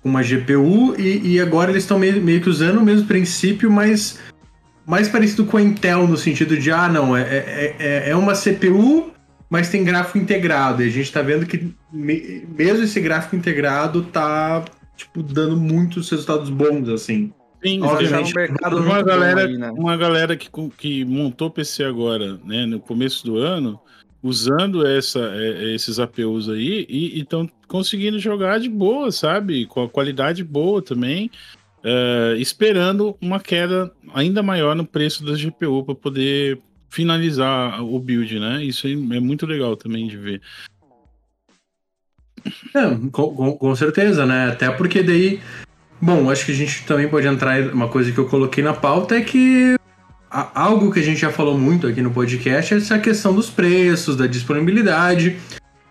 [0.05, 4.19] uma GPU, e, e agora eles estão meio, meio, que usando o mesmo princípio, mas
[4.85, 8.33] mais parecido com a Intel, no sentido de, ah, não, é, é, é, é uma
[8.35, 9.13] CPU,
[9.49, 10.83] mas tem gráfico integrado.
[10.83, 14.65] E a gente está vendo que me, mesmo esse gráfico integrado tá,
[14.97, 17.33] tipo, dando muitos resultados bons, assim.
[17.63, 17.81] Sim,
[18.35, 19.71] mercado uma galera, aí, né?
[19.71, 23.81] uma galera que, que montou PC agora, né, no começo do ano,
[24.23, 29.67] usando essa, é, é, esses APUs aí e estão conseguindo jogar de boa, sabe?
[29.67, 31.31] Com a qualidade boa também,
[31.79, 38.39] uh, esperando uma queda ainda maior no preço da GPU para poder finalizar o build,
[38.39, 38.63] né?
[38.65, 40.43] Isso é muito legal também de ver.
[42.75, 44.49] É, com, com, certeza, né?
[44.49, 45.41] Até porque daí
[46.03, 47.73] Bom, acho que a gente também pode entrar.
[47.73, 49.77] Uma coisa que eu coloquei na pauta é que
[50.29, 54.17] algo que a gente já falou muito aqui no podcast é essa questão dos preços,
[54.17, 55.37] da disponibilidade.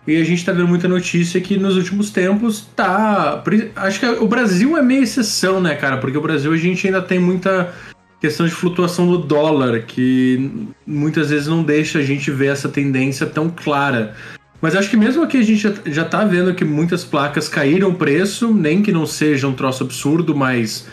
[0.06, 3.42] E a gente está vendo muita notícia que nos últimos tempos tá.
[3.74, 5.96] Acho que o Brasil é meio exceção, né, cara?
[5.96, 7.72] Porque o Brasil a gente ainda tem muita
[8.20, 13.26] questão de flutuação do dólar, que muitas vezes não deixa a gente ver essa tendência
[13.26, 14.14] tão clara.
[14.62, 17.90] Mas acho que mesmo aqui a gente já, já tá vendo que muitas placas caíram
[17.90, 20.86] o preço, nem que não seja um troço absurdo, mas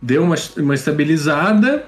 [0.00, 1.86] deu uma, uma estabilizada.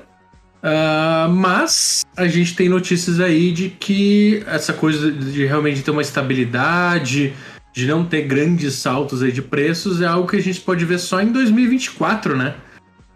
[0.57, 6.01] Uh, mas a gente tem notícias aí de que essa coisa de realmente ter uma
[6.01, 7.35] estabilidade,
[7.71, 10.99] de não ter grandes saltos aí de preços, é algo que a gente pode ver
[10.99, 12.55] só em 2024, né?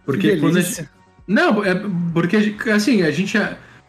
[0.04, 0.86] Porque quando gente...
[1.26, 1.74] Não, é
[2.12, 3.38] porque assim, a gente.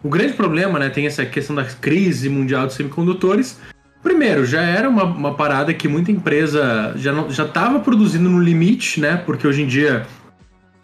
[0.01, 3.59] O grande problema, né, tem essa questão da crise mundial de semicondutores,
[4.03, 8.41] Primeiro, já era uma, uma parada que muita empresa já não, já estava produzindo no
[8.41, 9.17] limite, né?
[9.17, 10.07] Porque hoje em dia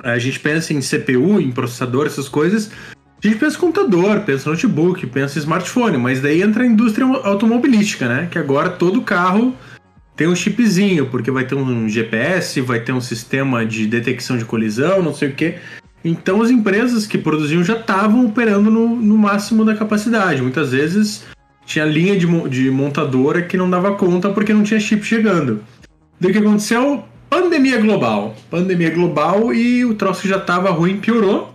[0.03, 2.71] a gente pensa em CPU, em processador, essas coisas.
[3.23, 6.67] A gente pensa em computador, pensa em notebook, pensa em smartphone, mas daí entra a
[6.67, 8.27] indústria automobilística, né?
[8.29, 9.55] Que agora todo carro
[10.15, 14.45] tem um chipzinho, porque vai ter um GPS, vai ter um sistema de detecção de
[14.45, 15.55] colisão, não sei o quê.
[16.05, 20.41] Então as empresas que produziam já estavam operando no, no máximo da capacidade.
[20.41, 21.23] Muitas vezes
[21.67, 25.61] tinha linha de, de montadora que não dava conta porque não tinha chip chegando.
[26.19, 27.03] Daí o que aconteceu?
[27.29, 28.33] Pandemia global.
[28.49, 31.53] Pandemia global e o troço já tava ruim piorou.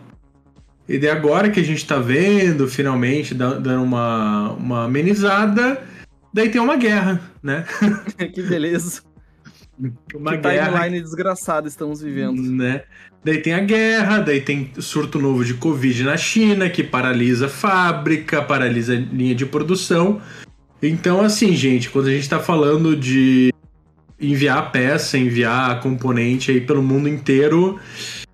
[0.86, 5.80] E daí agora que a gente tá vendo, finalmente, dando uma, uma amenizada,
[6.32, 7.64] daí tem uma guerra, né?
[8.34, 9.00] que beleza.
[10.14, 10.70] Uma que guerra.
[10.70, 12.40] timeline desgraçada estamos vivendo.
[12.42, 12.82] Né?
[13.24, 18.42] Daí tem a guerra, daí tem surto novo de Covid na China, que paralisa fábrica,
[18.42, 20.20] paralisa linha de produção.
[20.82, 23.52] Então, assim, gente, quando a gente está falando de
[24.20, 27.78] enviar peça, enviar componente aí pelo mundo inteiro,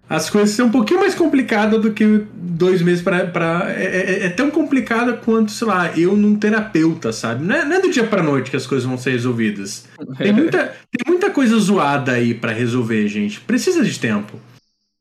[0.08, 3.66] as coisas são um pouquinho mais complicadas do que dois meses para.
[3.76, 7.44] É, é, é, tão complicada quanto, sei lá, eu num terapeuta, sabe?
[7.44, 9.86] Não é, não é do dia para noite que as coisas vão ser resolvidas.
[10.16, 13.38] Tem muita, tem muita coisa zoada aí para resolver, gente.
[13.38, 14.40] Precisa de tempo.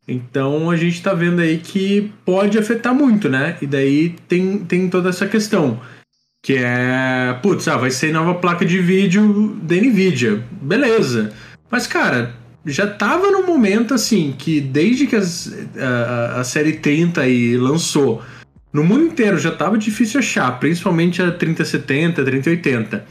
[0.08, 3.58] Então a gente está vendo aí que pode afetar muito, né?
[3.60, 5.82] E daí tem, tem toda essa questão.
[6.46, 10.44] Que é, putz, ah, vai ser nova placa de vídeo da Nvidia.
[10.62, 11.34] Beleza.
[11.72, 17.22] Mas, cara, já tava no momento assim que desde que as, a, a série 30
[17.22, 18.22] aí lançou,
[18.72, 23.06] no mundo inteiro já tava difícil achar, principalmente a 3070, 3080.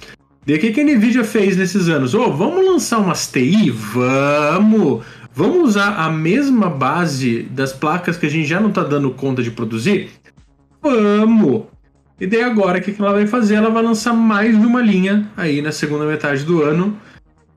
[0.46, 2.14] E o que, que a Nvidia fez nesses anos?
[2.14, 3.70] Ô, oh, vamos lançar umas TI?
[3.70, 5.04] Vamos!
[5.34, 9.42] Vamos usar a mesma base das placas que a gente já não está dando conta
[9.42, 10.10] de produzir?
[10.80, 11.64] Vamos!
[12.20, 13.56] E daí agora o que ela vai fazer?
[13.56, 16.98] Ela vai lançar mais uma linha aí na segunda metade do ano,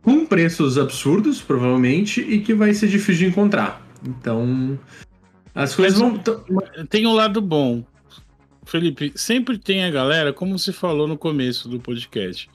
[0.02, 3.86] com preços absurdos, provavelmente, e que vai ser difícil de encontrar.
[4.04, 4.78] Então,
[5.54, 6.20] as coisas vão.
[6.90, 7.84] Tem um lado bom.
[8.66, 12.50] Felipe, sempre tem a galera, como você falou no começo do podcast.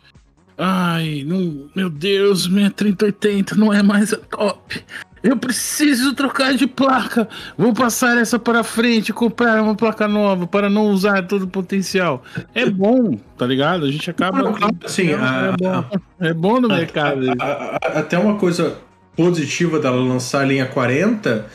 [0.57, 4.85] Ai, não, meu Deus, minha 3080 não é mais a top.
[5.25, 7.27] Eu preciso trocar de placa.
[7.57, 12.23] Vou passar essa para frente, comprar uma placa nova para não usar todo o potencial.
[12.55, 13.87] É bom, tá ligado?
[13.87, 14.55] A gente acaba.
[14.87, 15.85] Sim, é, a, é, bom.
[16.21, 17.25] é bom no a, mercado.
[17.41, 18.77] A, até uma coisa
[19.17, 21.47] positiva dela lançar a linha 40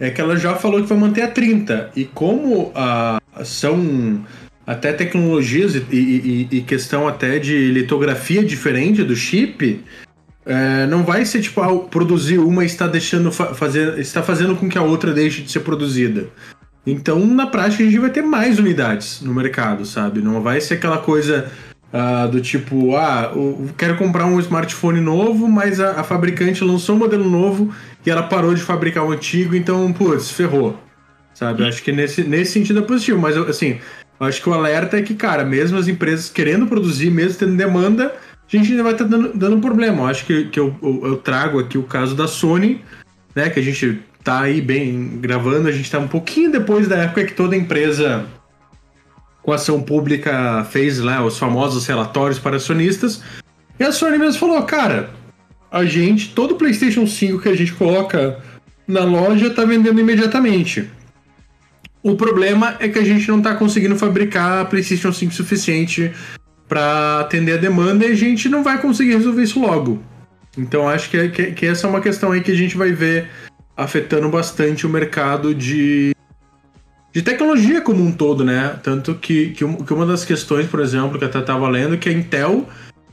[0.00, 1.90] é que ela já falou que vai manter a 30.
[1.94, 4.24] E como a, são
[4.68, 9.82] até tecnologias e, e, e, questão até de litografia diferente do chip,
[10.44, 14.68] é, não vai ser tipo ah, produzir uma está deixando fa fazer está fazendo com
[14.68, 16.26] que a outra deixe de ser produzida.
[16.86, 20.20] Então, na prática, a gente vai ter mais unidades no mercado, sabe?
[20.20, 21.50] Não vai ser aquela coisa
[21.90, 26.94] uh, do tipo, ah, eu quero comprar um smartphone novo, mas a, a, fabricante lançou
[26.94, 30.78] um modelo novo e ela parou de fabricar o antigo, então, putz, ferrou.
[31.32, 31.66] Sabe?
[31.66, 33.78] Acho que nesse, nesse sentido é positivo, mas assim,
[34.26, 38.14] acho que o alerta é que, cara, mesmo as empresas querendo produzir, mesmo tendo demanda,
[38.46, 40.02] a gente ainda vai estar tá dando, dando problema.
[40.02, 42.82] Eu acho que, que eu, eu, eu trago aqui o caso da Sony,
[43.34, 43.50] né?
[43.50, 47.24] Que a gente tá aí bem gravando, a gente tá um pouquinho depois da época
[47.24, 48.26] que toda empresa
[49.42, 53.22] com ação pública fez lá os famosos relatórios para acionistas.
[53.78, 55.10] E a Sony mesmo falou, cara,
[55.70, 58.38] a gente, todo PlayStation 5 que a gente coloca
[58.86, 60.90] na loja tá vendendo imediatamente.
[62.02, 66.12] O problema é que a gente não tá conseguindo fabricar PlayStation 5 suficiente
[66.68, 70.02] para atender a demanda e a gente não vai conseguir resolver isso logo.
[70.56, 73.28] Então acho que, que, que essa é uma questão aí que a gente vai ver
[73.76, 76.14] afetando bastante o mercado de,
[77.12, 78.78] de tecnologia como um todo, né?
[78.82, 82.68] Tanto que, que, uma das questões, por exemplo, que até estava lendo, que a Intel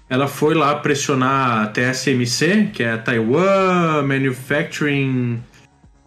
[0.10, 5.41] ela foi lá pressionar a TSMC, que é a Taiwan Manufacturing.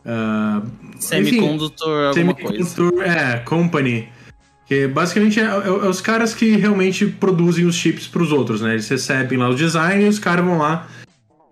[0.09, 0.67] Uh,
[0.99, 3.13] Semiconductor, enfim, alguma semiconductor, coisa.
[3.13, 4.09] É, Company.
[4.67, 8.63] Que basicamente é, é, é, os caras que realmente produzem os chips para os outros,
[8.63, 8.73] né?
[8.73, 10.89] Eles recebem lá os designs e os caras vão lá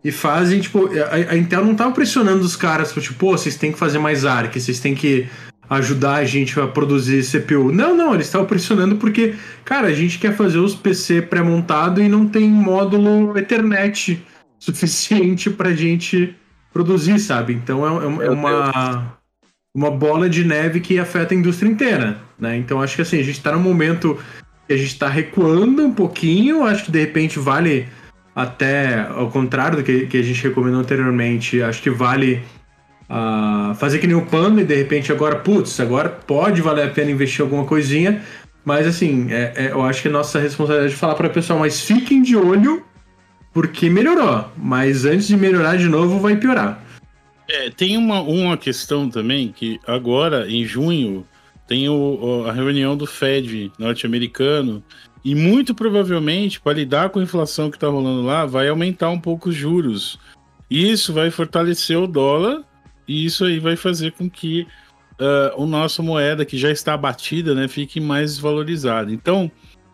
[0.03, 3.73] e fazem, tipo, a, a Intel não tava pressionando os caras, tipo, pô, vocês têm
[3.73, 5.29] que fazer mais ARC, vocês têm que
[5.69, 7.73] ajudar a gente a produzir CPU.
[7.73, 12.09] Não, não, eles estavam pressionando porque, cara, a gente quer fazer os PC pré-montado e
[12.09, 14.23] não tem módulo Ethernet
[14.59, 16.35] suficiente pra gente
[16.77, 17.55] produzir, sabe?
[17.55, 19.19] Então é, é, é uma,
[19.75, 22.57] uma bola de neve que afeta a indústria inteira, né?
[22.59, 24.19] Então acho que assim, a gente tá num momento
[24.69, 27.89] que a gente tá recuando um pouquinho, acho que de repente vale
[28.35, 32.43] até ao contrário do que, que a gente recomendou anteriormente, acho que vale
[33.09, 36.91] uh, fazer que nem o Panda e de repente agora, putz, agora pode valer a
[36.91, 38.23] pena investir alguma coisinha,
[38.63, 41.59] mas assim, é, é, eu acho que é nossa responsabilidade de falar para o pessoal,
[41.59, 42.85] mas fiquem de olho,
[43.57, 46.79] porque melhorou, mas antes de melhorar de novo vai piorar.
[47.49, 51.27] É, tem uma, uma questão também que agora, em junho,
[51.67, 54.85] tem o, a reunião do Fed norte-americano
[55.25, 59.19] e muito provavelmente, para lidar com a inflação que está rolando lá, vai aumentar um
[59.19, 60.19] pouco os juros.
[60.71, 62.63] Isso vai fortalecer o dólar
[63.09, 64.67] e isso aí vai fazer com que
[65.19, 69.11] uh, o nossa moeda, que já está abatida, né, fique mais valorizada.
[69.11, 69.51] Então,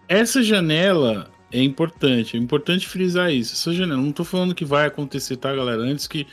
[0.08, 3.52] essa janela é importante, é importante frisar isso.
[3.52, 5.82] Essa janela, não estou falando que vai acontecer, tá, galera?
[5.82, 6.26] Antes que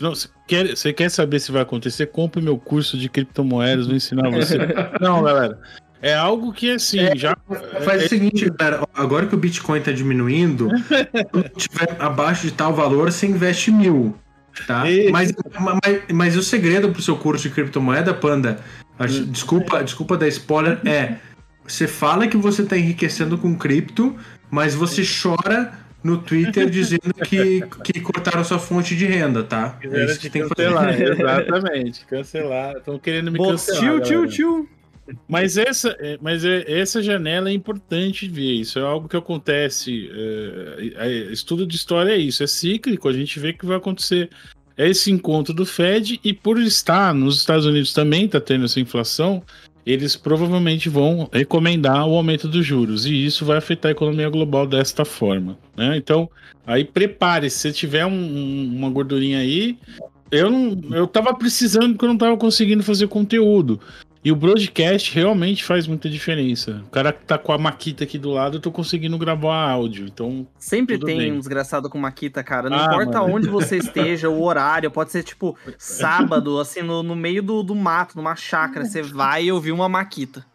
[0.00, 2.06] não, você quer, você quer saber se vai acontecer?
[2.06, 4.58] Compre meu curso de criptomoedas, vou ensinar você.
[5.00, 5.58] não, galera.
[6.00, 7.36] É algo que, assim, é, já.
[7.84, 10.68] Faz é, o seguinte, cara, agora que o Bitcoin tá diminuindo,
[11.30, 14.16] quando tiver abaixo de tal valor, você investe mil.
[14.66, 14.84] Tá?
[15.12, 18.58] Mas, mas, mas, o segredo pro seu curso de criptomoeda, Panda,
[19.00, 19.26] hum.
[19.30, 21.16] desculpa, desculpa da spoiler, é.
[21.64, 24.16] Você fala que você tá enriquecendo com cripto,
[24.52, 25.72] mas você chora
[26.04, 29.78] no Twitter dizendo que, que cortaram sua fonte de renda, tá?
[29.82, 32.04] É isso que tem que cancelar, exatamente.
[32.04, 32.76] Cancelar.
[32.76, 33.80] Estão querendo me cancelar.
[33.80, 34.68] Tio, tio, tio.
[35.26, 38.52] Mas essa, é, mas é, essa janela é importante ver.
[38.52, 40.10] Isso é algo que acontece.
[40.12, 43.08] É, é, estudo de história é isso, é cíclico.
[43.08, 44.28] A gente vê que vai acontecer
[44.76, 49.42] esse encontro do Fed e por estar nos Estados Unidos também está tendo essa inflação,
[49.84, 54.66] eles provavelmente vão recomendar o aumento dos juros e isso vai afetar a economia global
[54.66, 55.58] desta forma.
[55.76, 55.96] Né?
[55.96, 56.30] Então,
[56.66, 57.58] aí prepare-se.
[57.58, 59.76] Se tiver um, uma gordurinha aí,
[60.30, 63.80] eu não, eu tava precisando porque eu não tava conseguindo fazer conteúdo.
[64.24, 66.82] E o broadcast realmente faz muita diferença.
[66.86, 70.06] O cara que tá com a Maquita aqui do lado, eu tô conseguindo gravar áudio.
[70.06, 70.46] Então.
[70.58, 71.32] Sempre tem bem.
[71.32, 72.70] um desgraçado com Maquita, cara.
[72.70, 73.34] Não ah, importa mano.
[73.34, 77.74] onde você esteja, o horário, pode ser tipo sábado, assim, no, no meio do, do
[77.74, 78.84] mato, numa chácara.
[78.84, 80.46] Você vai ouvir uma Maquita.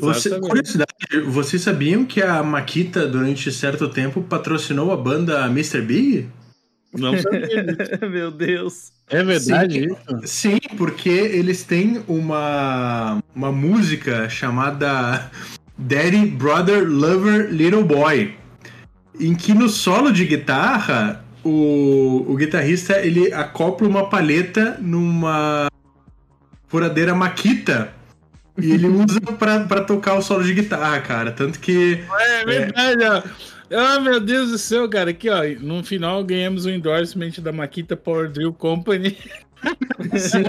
[0.00, 5.82] Você, curiosidade, vocês sabiam que a Maquita, durante certo tempo, patrocinou a banda Mr.
[5.82, 6.28] Big?
[6.98, 7.66] Não sabia.
[8.08, 8.92] Meu Deus.
[9.08, 10.26] É verdade sim, isso?
[10.26, 15.30] Sim, porque eles têm uma, uma música chamada
[15.78, 18.34] Daddy, Brother, Lover, Little Boy,
[19.20, 25.68] em que no solo de guitarra o, o guitarrista ele acopla uma palheta numa
[26.66, 27.92] furadeira Makita
[28.58, 31.30] E ele usa pra, pra tocar o solo de guitarra, cara.
[31.30, 32.02] Tanto que.
[32.18, 33.22] É verdade, ó.
[33.72, 35.10] Ah, meu Deus do céu, cara.
[35.10, 35.42] Aqui, ó.
[35.60, 39.16] No final ganhamos o endorsement da Makita Power Drill Company.
[40.18, 40.44] Sim.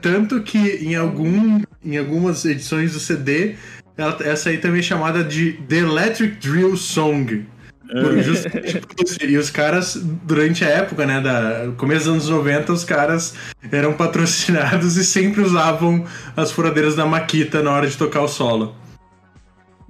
[0.00, 3.54] Tanto que em, algum, em algumas edições do CD,
[3.96, 7.46] ela- essa aí também é chamada de The Electric Drill Song.
[7.90, 9.18] Por justamente por isso.
[9.22, 13.34] E os caras, durante a época, né, da começo dos anos 90, os caras
[13.70, 16.04] eram patrocinados e sempre usavam
[16.34, 18.74] as furadeiras da Makita na hora de tocar o solo.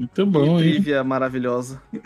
[0.03, 0.73] Muito bom, hein?
[0.73, 1.81] Trivia maravilhosa.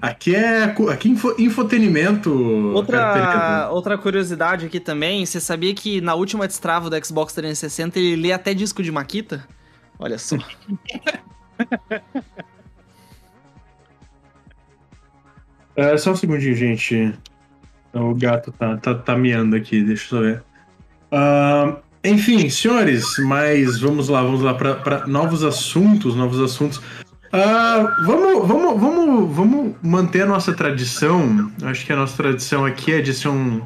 [0.00, 2.32] Aqui é aqui info, infotenimento.
[2.74, 8.16] Outra, outra curiosidade aqui também, você sabia que na última destrava do Xbox 360 ele
[8.16, 9.46] lê até disco de Makita?
[9.98, 10.36] Olha só.
[15.76, 17.14] É, só um segundinho, gente.
[17.94, 20.42] O gato tá, tá, tá miando aqui, deixa eu só ver.
[21.10, 26.82] Ah, enfim, senhores, mas vamos lá, vamos lá para novos assuntos, novos assuntos.
[27.32, 31.52] Ah, vamos, vamos, vamos, vamos manter a nossa tradição.
[31.62, 33.62] Acho que a nossa tradição aqui é de ser um.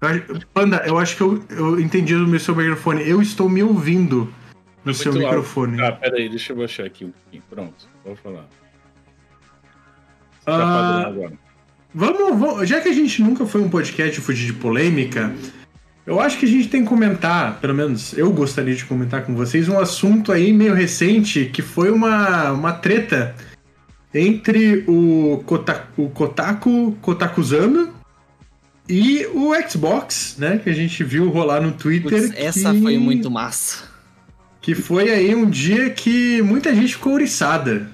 [0.00, 3.08] Eu acho- Panda, eu acho que eu, eu entendi o meu seu microfone.
[3.08, 4.24] Eu estou me ouvindo
[4.84, 5.24] no Muito seu alto.
[5.24, 5.80] microfone.
[5.82, 7.42] Ah, pera aí, deixa eu baixar aqui um pouquinho.
[7.50, 8.44] Pronto, vou falar.
[10.44, 11.32] Tá agora.
[11.92, 15.34] Vamos, vamos- já que a gente nunca foi um podcast de fugir de polêmica,
[16.06, 19.34] eu acho que a gente tem que comentar, pelo menos eu gostaria de comentar com
[19.34, 23.34] vocês, um assunto aí meio recente que foi uma, uma treta
[24.14, 27.92] entre o, Kota, o Kotaku, Kotakuzano
[28.88, 30.58] e o Xbox, né?
[30.62, 32.22] Que a gente viu rolar no Twitter.
[32.22, 33.84] Putz, essa que- foi muito massa.
[34.62, 37.90] que foi aí um dia que muita gente ficou ouriçada.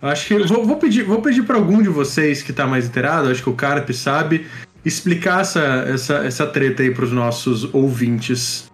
[0.00, 3.28] Acho que vou, vou pedir, vou pedir para algum de vocês que tá mais inteirado,
[3.30, 4.46] acho que o Carpe sabe,
[4.84, 8.70] explicar essa, essa, essa treta aí pros nossos ouvintes.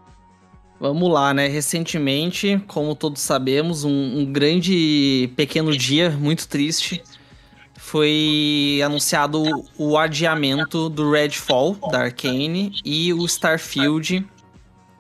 [0.79, 1.47] Vamos lá, né?
[1.49, 7.03] Recentemente, como todos sabemos, um, um grande pequeno dia, muito triste,
[7.77, 9.43] foi anunciado
[9.79, 14.27] o, adiamento do Redfall, da Arcane, e o Starfield,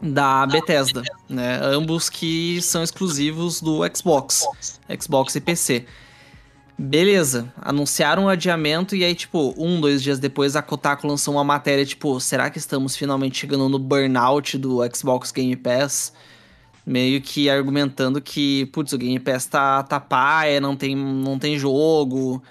[0.00, 1.58] da Bethesda, né?
[1.62, 4.46] Ambos que são exclusivos do Xbox,
[5.00, 5.86] Xbox e PC.
[6.76, 11.44] Beleza, anunciaram o adiamento e aí, tipo, um, dois dias depois a Kotaku lançou uma
[11.44, 16.12] matéria, tipo, será que estamos finalmente chegando no burnout do Xbox Game Pass?
[16.84, 21.56] Meio que argumentando que, putz, o Game Pass tá, tá paia, não tem, não tem
[21.56, 22.42] jogo,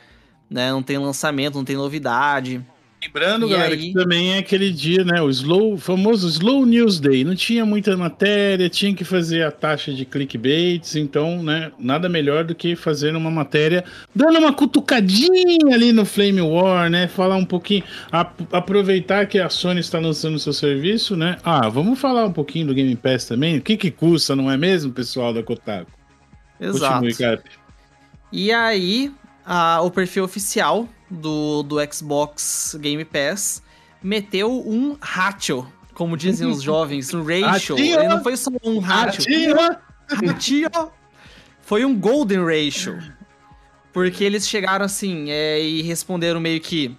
[0.49, 0.71] né?
[0.71, 2.65] Não tem lançamento, não tem novidade.
[3.03, 3.79] Lembrando, E galera, aí?
[3.87, 5.21] que também é aquele dia, né?
[5.21, 7.23] O slow, famoso Slow News Day.
[7.23, 11.71] Não tinha muita matéria, tinha que fazer a taxa de clickbaits, então, né?
[11.77, 13.83] Nada melhor do que fazer uma matéria
[14.15, 17.07] dando uma cutucadinha ali no Flame War, né?
[17.07, 21.37] Falar um pouquinho, ap- aproveitar que a Sony está lançando seu serviço, né?
[21.43, 23.57] Ah, vamos falar um pouquinho do Game Pass também.
[23.57, 25.91] O que que custa, não é mesmo, pessoal da Kotaku?
[26.59, 26.93] Exato.
[27.05, 27.43] Continue, Cap.
[28.31, 29.11] E aí,
[29.45, 33.61] a- o perfil oficial do, do Xbox Game Pass
[34.01, 37.77] meteu um ratio, como dizem os jovens, um ratio.
[37.77, 39.55] Ele não foi só um ratio.
[40.07, 40.69] Ratio
[41.61, 43.01] foi um golden ratio.
[43.93, 46.95] Porque eles chegaram assim é, e responderam meio que.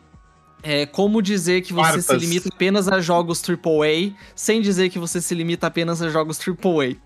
[0.63, 5.21] É, como dizer que você se limita apenas a jogos AAA, sem dizer que você
[5.21, 6.97] se limita apenas a jogos AAA.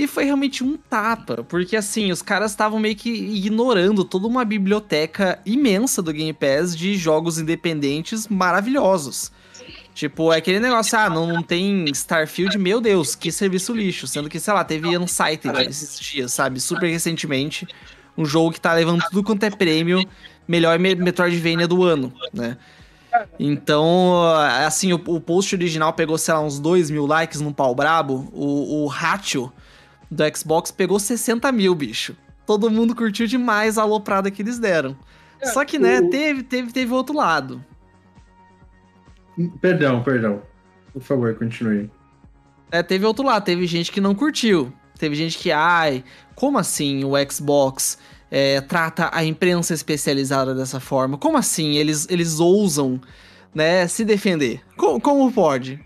[0.00, 4.46] E foi realmente um tapa, porque assim, os caras estavam meio que ignorando toda uma
[4.46, 9.30] biblioteca imensa do Game Pass de jogos independentes maravilhosos.
[9.92, 14.06] Tipo, é aquele negócio, ah, não, não tem Starfield, meu Deus, que serviço lixo.
[14.06, 16.58] Sendo que, sei lá, teve Unsighted esses dias, sabe?
[16.60, 17.68] Super recentemente.
[18.16, 20.02] Um jogo que tá levando tudo quanto é prêmio,
[20.48, 22.56] melhor Me- Metroidvania do ano, né?
[23.38, 24.24] Então,
[24.64, 28.30] assim, o, o post original pegou, sei lá, uns 2 mil likes no pau brabo.
[28.32, 29.52] O, o ratio
[30.10, 32.16] do Xbox pegou 60 mil, bicho.
[32.46, 34.96] Todo mundo curtiu demais a aloprada que eles deram.
[35.52, 37.64] Só que, né, o- teve, teve, teve outro lado.
[39.60, 40.42] Perdão, perdão.
[40.92, 41.90] Por favor, continue.
[42.70, 44.72] É, teve outro lado, teve gente que não curtiu.
[44.98, 46.04] Teve gente que, ai,
[46.34, 47.96] como assim o Xbox
[48.30, 51.16] é, trata a imprensa especializada dessa forma?
[51.16, 53.00] Como assim eles, eles ousam
[53.54, 54.60] né, se defender?
[54.76, 55.80] Co- como pode?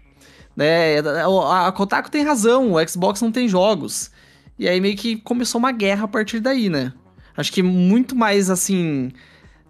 [0.56, 4.10] Né, a, a Kotaku tem razão, o Xbox não tem jogos.
[4.58, 6.92] E aí meio que começou uma guerra a partir daí, né?
[7.36, 9.10] Acho que muito mais assim.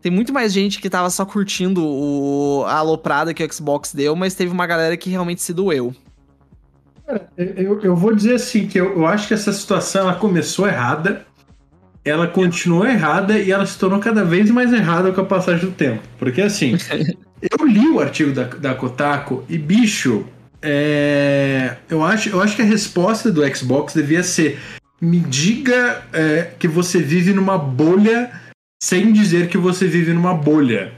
[0.03, 4.14] Tem muito mais gente que tava só curtindo o, a aloprada que o Xbox deu,
[4.14, 5.95] mas teve uma galera que realmente se doeu.
[7.37, 11.26] Eu, eu vou dizer assim, que eu, eu acho que essa situação ela começou errada,
[12.05, 15.72] ela continuou errada e ela se tornou cada vez mais errada com a passagem do
[15.72, 16.03] tempo.
[16.18, 16.76] Porque assim,
[17.41, 20.26] eu li o artigo da, da Kotaku e, bicho,
[20.66, 24.58] é, eu, acho, eu acho que a resposta do Xbox devia ser:
[24.98, 28.32] me diga é, que você vive numa bolha
[28.82, 30.92] sem dizer que você vive numa bolha.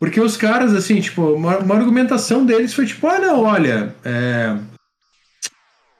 [0.00, 3.94] Porque os caras, assim, tipo, uma, uma argumentação deles foi tipo: ah, não, olha.
[4.04, 4.56] É...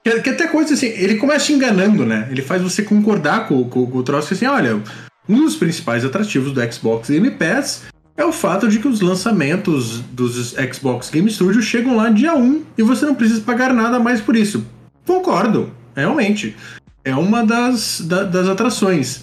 [0.02, 2.26] Que, que, até coisa assim, ele começa te enganando, né?
[2.28, 4.82] Ele faz você concordar com, com, com o troço assim: olha,
[5.28, 7.84] um dos principais atrativos do Xbox Game Pass
[8.16, 12.62] é o fato de que os lançamentos dos Xbox Game Studios chegam lá dia 1
[12.76, 14.66] e você não precisa pagar nada mais por isso.
[15.06, 16.54] Concordo, realmente.
[17.04, 19.22] É uma das, da, das atrações.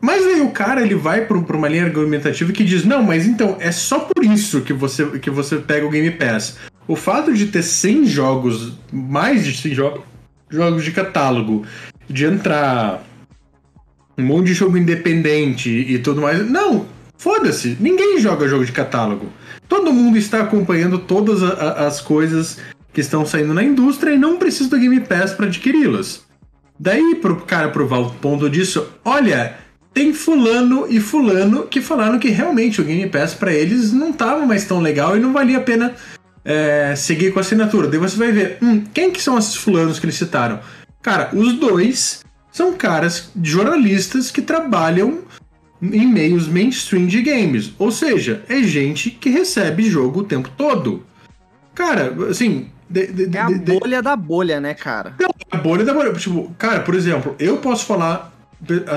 [0.00, 3.56] Mas aí o cara ele vai para uma linha argumentativa que diz: não, mas então
[3.58, 6.56] é só por isso que você, que você pega o Game Pass.
[6.86, 10.02] O fato de ter 100 jogos, mais de 100 jogos,
[10.48, 11.66] jogos de catálogo,
[12.08, 13.02] de entrar
[14.16, 16.48] um monte de jogo independente e tudo mais.
[16.48, 16.86] Não,
[17.18, 19.26] Foda-se, ninguém joga jogo de catálogo.
[19.68, 22.58] Todo mundo está acompanhando todas a, as coisas
[22.92, 26.22] que estão saindo na indústria e não precisa do Game Pass para adquiri-las.
[26.78, 29.56] Daí pro cara provar o ponto disso, olha,
[29.92, 34.46] tem fulano e fulano que falaram que realmente o Game Pass para eles não estava
[34.46, 35.94] mais tão legal e não valia a pena
[36.44, 37.88] é, seguir com a assinatura.
[37.88, 40.60] Daí você vai ver, hum, quem que são esses fulanos que eles citaram?
[41.02, 45.24] Cara, os dois são caras jornalistas que trabalham
[45.80, 47.72] em meios mainstream de games.
[47.78, 51.04] Ou seja, é gente que recebe jogo o tempo todo.
[51.74, 52.68] Cara, assim.
[52.90, 55.14] De, de, é a de, bolha da bolha, né, cara?
[55.20, 56.12] Não, a bolha da bolha.
[56.14, 58.32] Tipo, cara, por exemplo, eu posso falar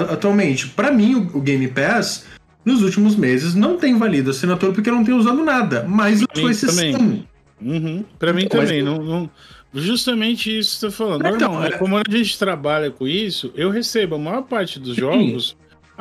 [0.10, 2.26] atualmente, para mim, o, o, Game Pass,
[2.66, 5.86] nos últimos meses, não tem valido assinatura porque eu não tenho usado nada.
[5.88, 7.28] Mas pra foi também.
[7.62, 8.04] Uhum.
[8.18, 8.82] Pra mim mas também.
[8.82, 9.30] Não, não,
[9.74, 11.28] justamente isso que você tá falando.
[11.28, 11.78] Então, Normal, é...
[11.78, 15.02] como a gente trabalha com isso, eu recebo a maior parte dos Sim.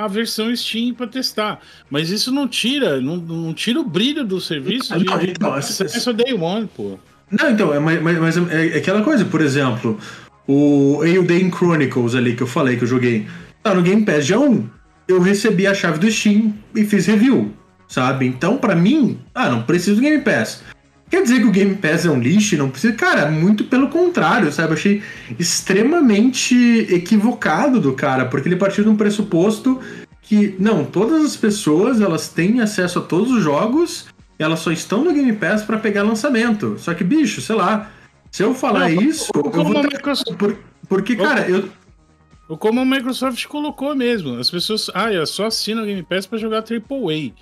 [0.05, 1.61] A versão Steam para testar.
[1.89, 5.63] Mas isso não tira, não, não tira o brilho do serviço de, não, então, é
[5.63, 6.99] só day one, pô.
[7.31, 9.99] Não, então, é, mas, mas é, é, aquela coisa, por exemplo,
[10.47, 13.27] o Eldane Chronicles ali que eu falei que eu joguei,
[13.63, 14.69] tá no Game Pass já 1.
[15.07, 17.53] Eu recebi a chave do Steam e fiz review,
[17.89, 18.27] sabe?
[18.27, 20.63] Então, para mim, ah, não preciso do Game Pass.
[21.11, 22.57] Quer dizer que o Game Pass é um lixo?
[22.57, 22.93] Não precisa.
[22.95, 24.71] Cara, muito pelo contrário, sabe?
[24.71, 25.03] Eu achei
[25.39, 26.55] extremamente
[26.89, 29.81] equivocado do cara, porque ele partiu de um pressuposto
[30.23, 34.07] que, não, todas as pessoas elas têm acesso a todos os jogos,
[34.39, 36.77] elas só estão no Game Pass para pegar lançamento.
[36.79, 37.91] Só que, bicho, sei lá,
[38.31, 39.93] se eu falar não, isso, eu vou ter...
[39.93, 40.37] Microsoft...
[40.37, 40.57] Por,
[40.89, 41.69] porque, cara, eu.
[42.59, 44.91] Como a Microsoft colocou mesmo, as pessoas.
[44.95, 47.33] Ah, eu só assino o Game Pass para jogar AAA.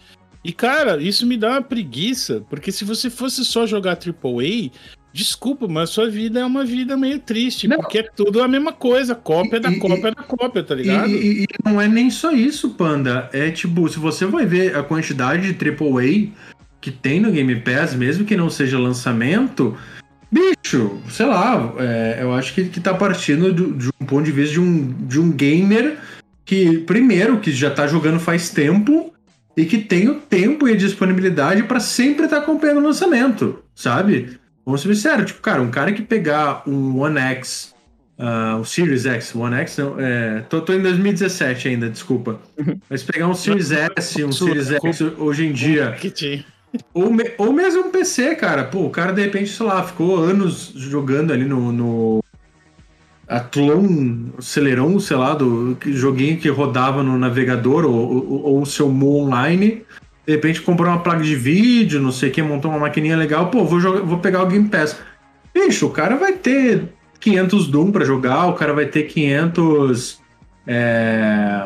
[0.45, 4.71] E, cara, isso me dá uma preguiça, porque se você fosse só jogar AAA,
[5.13, 7.79] desculpa, mas sua vida é uma vida meio triste, não.
[7.79, 11.09] porque é tudo a mesma coisa, cópia da e, cópia e, da cópia, tá ligado?
[11.09, 13.29] E, e, não é nem só isso, Panda.
[13.33, 16.33] É tipo, se você vai ver a quantidade de AAA
[16.81, 19.77] que tem no Game Pass, mesmo que não seja lançamento,
[20.31, 24.33] bicho, sei lá, é, eu acho que, que tá partindo de, de um ponto de
[24.33, 25.99] vista de um, de um gamer
[26.45, 29.13] que, primeiro, que já tá jogando faz tempo
[29.59, 33.59] e que tem o tempo e a disponibilidade para sempre estar tá acompanhando o lançamento,
[33.75, 34.39] sabe?
[34.65, 37.75] Vamos ser sinceros, tipo, cara, um cara que pegar um One X,
[38.21, 42.41] uh, o Series X, One X, não, é, tô, tô em 2017 ainda, desculpa.
[42.57, 42.79] Uhum.
[42.89, 45.97] Mas pegar um Series S, um Series X hoje em dia.
[46.95, 48.63] Ou, me, ou mesmo um PC, cara.
[48.63, 52.25] Pô, o cara de repente, sei lá, ficou anos jogando ali no, no
[53.29, 59.83] Athlon, Celeron, sei lá, do joguinho que rodava no navegador ou, o seu Mo Online.
[60.27, 63.51] De repente comprou uma placa de vídeo, não sei o que, montou uma maquininha legal.
[63.51, 64.99] Pô, vou, jogar, vou pegar o Game Pass.
[65.53, 66.89] Bicho, o cara vai ter
[67.21, 70.21] 500 Doom para jogar, o cara vai ter 500.
[70.67, 71.61] É...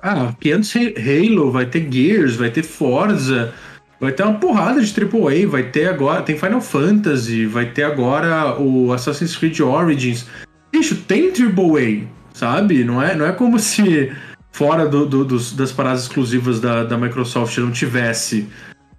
[0.00, 3.52] Ah, 500 Halo, vai ter Gears, vai ter Forza.
[4.00, 8.60] Vai ter uma porrada de AAA, vai ter agora, tem Final Fantasy, vai ter agora
[8.60, 10.26] o Assassin's Creed Origins.
[10.70, 12.84] Bicho, tem AAA, sabe?
[12.84, 14.12] Não é, não é como se
[14.52, 18.48] fora do, do, dos, das paradas exclusivas da, da Microsoft não tivesse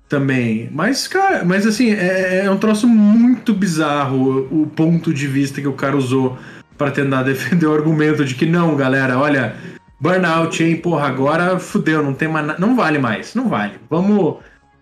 [0.10, 0.68] também.
[0.72, 5.68] Mas, cara, mas assim, é, é um troço muito bizarro o ponto de vista que
[5.68, 6.38] o cara usou
[6.78, 9.56] para tentar defender o argumento de que não, galera, olha,
[10.00, 13.74] burnout, hein, porra, agora fudeu, não tem mais, não vale mais, não vale.
[13.90, 14.38] Vamos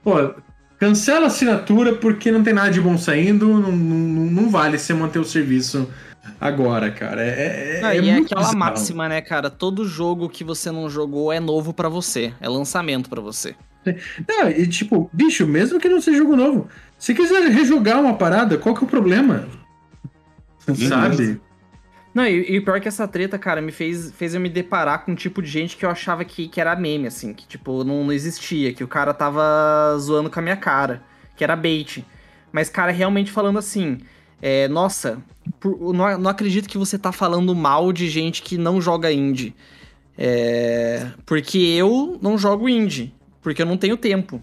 [0.07, 0.33] pô,
[0.79, 4.93] cancela a assinatura porque não tem nada de bom saindo, não, não, não vale você
[4.93, 5.89] manter o serviço
[6.39, 7.21] agora, cara.
[7.21, 8.57] É, é, não, é e é aquela bizarro.
[8.57, 9.49] máxima, né, cara?
[9.49, 13.53] Todo jogo que você não jogou é novo para você, é lançamento para você.
[13.85, 18.57] Não, e tipo, bicho, mesmo que não seja jogo novo, se quiser rejogar uma parada,
[18.57, 19.45] qual que é o problema?
[20.87, 21.41] Sabe?
[22.18, 24.49] Não, e, e o pior é que essa treta, cara, me fez, fez eu me
[24.49, 27.45] deparar com um tipo de gente que eu achava que, que era meme, assim, que,
[27.45, 31.03] tipo, não, não existia, que o cara tava zoando com a minha cara,
[31.36, 32.03] que era bait.
[32.51, 33.99] Mas, cara, realmente falando assim,
[34.41, 35.22] é, nossa,
[35.59, 39.55] por, não, não, acredito que você tá falando mal de gente que não joga indie.
[40.18, 43.13] É, porque eu não jogo indie,
[43.43, 44.41] porque eu não tenho tempo.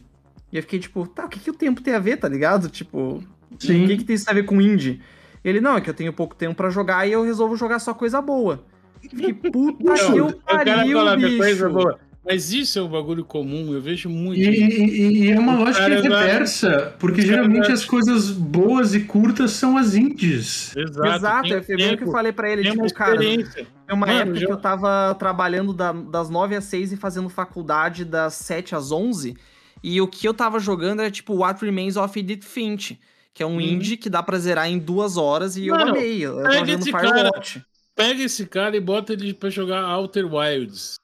[0.53, 2.69] E eu fiquei tipo, tá, o que, que o tempo tem a ver, tá ligado?
[2.69, 3.21] Tipo,
[3.59, 3.83] Sim.
[3.83, 5.01] o que, que tem isso a ver com indie?
[5.45, 7.93] Ele, não, é que eu tenho pouco tempo para jogar e eu resolvo jogar só
[7.93, 8.65] coisa boa.
[9.01, 11.37] Fiquei, puta não, que eu pariu, bicho.
[11.37, 12.01] Coisa boa.
[12.25, 14.41] Mas isso é um bagulho comum, eu vejo muito.
[14.41, 19.77] E, e, e é uma lógica reversa, porque geralmente as coisas boas e curtas são
[19.77, 20.75] as indies.
[20.75, 23.45] Exato, Exato é bem que eu falei pra ele, tipo, cara, tem
[23.93, 24.47] uma Mano, época já...
[24.47, 28.91] que eu tava trabalhando da, das 9 às 6 e fazendo faculdade das 7 às
[28.91, 29.37] 11,
[29.83, 32.99] e o que eu tava jogando era tipo What Remains of Edith Finch,
[33.35, 33.61] que é um hum.
[33.61, 36.25] indie que dá pra zerar em duas horas e Mano, eu amei.
[36.25, 37.55] Eu vendo Firewatch.
[37.55, 37.67] Cara,
[37.97, 40.95] pega esse cara e bota ele pra jogar Outer Wilds.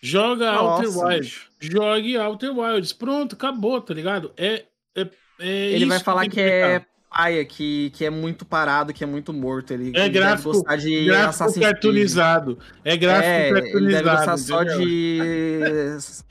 [0.00, 1.40] Joga Nossa, Outer Wilds.
[1.58, 2.92] Jogue Outer Wilds.
[2.92, 4.32] Pronto, acabou, tá ligado?
[4.36, 4.64] É,
[4.94, 5.08] é,
[5.40, 9.06] é Ele vai falar que, que é paia, que, que é muito parado, que é
[9.06, 9.72] muito morto.
[9.72, 12.58] Ele, é gráfico, gostar de gráfico cartoonizado.
[12.84, 13.78] É gráfico é, cartoonizado.
[13.78, 15.18] Ele deve gostar só de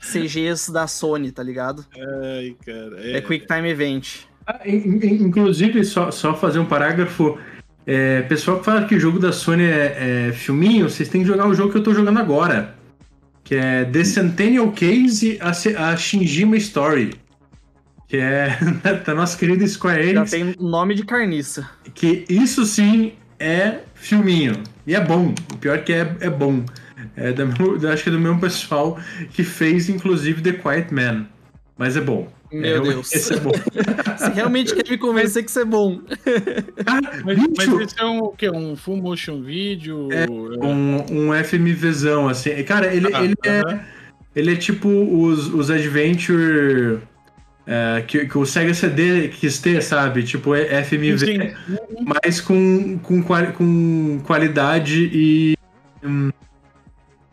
[0.00, 1.86] CGs da Sony, tá ligado?
[1.94, 3.06] Ai, cara.
[3.06, 4.29] É, é Quick Time Event.
[4.46, 7.38] Ah, inclusive, só, só fazer um parágrafo.
[7.86, 11.26] É, pessoal que fala que o jogo da Sony é, é filminho, vocês têm que
[11.26, 12.78] jogar o jogo que eu tô jogando agora
[13.50, 17.14] que é The Centennial Case, a, a Shinjima Story.
[18.06, 18.56] Que é
[19.04, 20.30] da nossa querida Square Enix.
[20.30, 21.68] Já tem nome de carniça.
[21.92, 24.62] Que isso sim é filminho.
[24.86, 25.34] E é bom.
[25.52, 26.64] O pior é que é, é bom.
[27.16, 27.42] É da,
[27.92, 28.96] acho que é do mesmo pessoal
[29.30, 31.26] que fez, inclusive, The Quiet Man.
[31.76, 32.32] Mas é bom.
[32.52, 33.12] Meu é, Deus.
[33.12, 33.52] Esse é bom.
[33.52, 36.00] Você realmente quer me convencer que isso é bom.
[36.86, 38.50] Ah, mas, mas esse é um, o quê?
[38.50, 40.08] Um full motion video?
[40.10, 42.50] É, um, um FMVzão, assim.
[42.64, 43.74] Cara, ele, ah, ele, uh -huh.
[43.74, 43.80] é,
[44.34, 46.98] ele é tipo os, os Adventure...
[47.66, 50.24] É, que, que, o Sega CD quis ter, sabe?
[50.24, 51.38] Tipo, é FMV, sim,
[52.04, 55.56] mas com, com, com qualidade e.
[56.02, 56.30] Hum,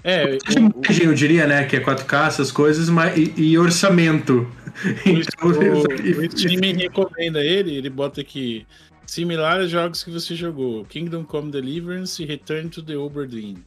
[0.03, 1.65] é, o, eu diria, né?
[1.65, 4.47] Que é 4K, essas coisas, mas, e, e orçamento.
[5.05, 8.65] Então, o, o Steam recomenda ele, ele bota aqui
[9.05, 13.57] similar a jogos que você jogou: Kingdom Come Deliverance e Return to the Oberdeen.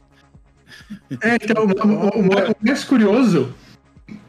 [1.21, 3.53] É, então, o, o, o, mais curioso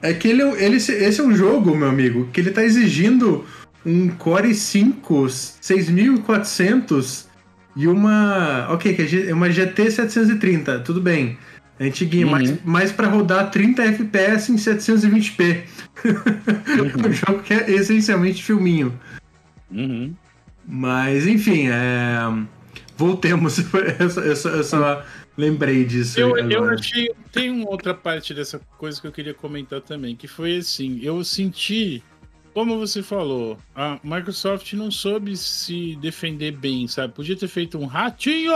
[0.01, 3.45] é que ele, ele, esse é um jogo, meu amigo, que ele tá exigindo
[3.85, 7.29] um Core 5 6400
[7.77, 8.69] e uma.
[8.71, 11.39] Ok, que é uma GT 730, tudo bem.
[11.81, 12.33] Antiguinho, uhum.
[12.33, 15.63] mas, mas para rodar 30 FPS em 720p.
[16.05, 17.11] Uhum.
[17.11, 18.99] um jogo que é essencialmente filminho.
[19.71, 20.15] Uhum.
[20.67, 22.19] Mas, enfim, é...
[22.97, 23.59] voltemos.
[24.01, 25.05] eu, só, eu só
[25.37, 26.19] lembrei disso.
[26.19, 27.11] Eu, eu achei.
[27.31, 31.23] Tem uma outra parte dessa coisa que eu queria comentar também, que foi assim: eu
[31.25, 32.03] senti.
[32.55, 37.15] Como você falou, a Microsoft não soube se defender bem, sabe?
[37.15, 38.53] Podia ter feito um ratinho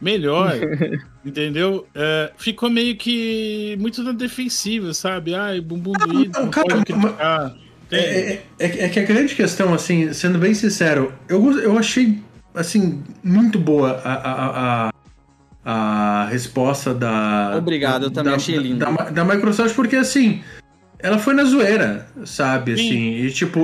[0.00, 0.54] melhor,
[1.24, 1.86] entendeu?
[1.94, 5.34] É, ficou meio que muito na defensiva, sabe?
[5.34, 7.54] Ai, bumbum doído, não, não pode criticar.
[7.90, 12.18] É, é, é, é, que a grande questão, assim, sendo bem sincero, eu, eu achei,
[12.54, 14.90] assim, muito boa a, a,
[15.64, 17.54] a, a resposta da...
[17.56, 18.78] Obrigado, eu também da, achei lindo.
[18.78, 20.40] Da, da, Microsoft, porque, assim,
[21.00, 22.86] ela foi na zoeira, sabe, Sim.
[22.86, 23.60] assim, e tipo,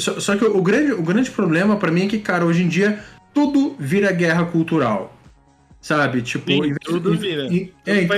[0.00, 2.68] só, só, que o grande, o grande problema para mim é que, cara, hoje em
[2.68, 2.98] dia
[3.32, 5.16] tudo vira guerra cultural
[5.82, 6.22] Sabe?
[6.22, 7.46] Tipo, Sim, em, tudo vira.
[7.46, 8.08] Em, é, em,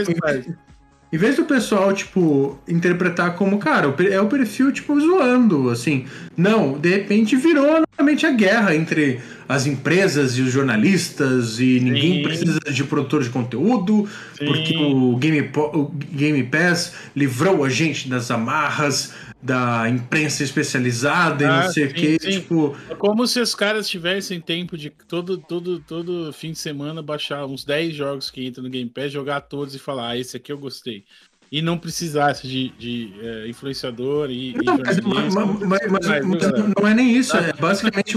[1.15, 6.07] em vez do pessoal, tipo, interpretar como, cara, é o perfil, tipo, zoando, assim.
[6.37, 11.81] Não, de repente virou novamente a guerra entre as empresas e os jornalistas e Sim.
[11.81, 14.45] ninguém precisa de produtor de conteúdo, Sim.
[14.45, 19.12] porque o Game, o Game Pass livrou a gente das amarras
[19.45, 22.19] da imprensa especializada e ah, não sei o que.
[22.19, 22.75] Tipo...
[22.89, 27.45] É como se os caras tivessem tempo de todo, todo, todo fim de semana baixar
[27.45, 30.51] uns 10 jogos que entram no Game Pass, jogar todos e falar, ah, esse aqui
[30.51, 31.05] eu gostei.
[31.53, 34.55] E não precisasse de, de é, influenciador e.
[34.65, 37.37] Não, e mas, mas, mas, mas não é nem isso.
[37.37, 38.17] É basicamente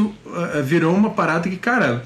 [0.55, 2.05] é, virou uma parada que, cara.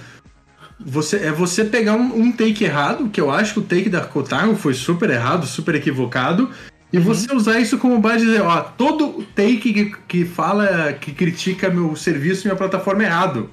[0.84, 4.02] Você, é você pegar um, um, take errado, que eu acho que o take da
[4.02, 6.50] Kotaku foi super errado, super equivocado,
[6.92, 7.04] e uhum.
[7.04, 11.70] você usar isso como base de dizer, ó, todo take que, que fala, que critica
[11.70, 13.50] meu serviço, minha plataforma é errado.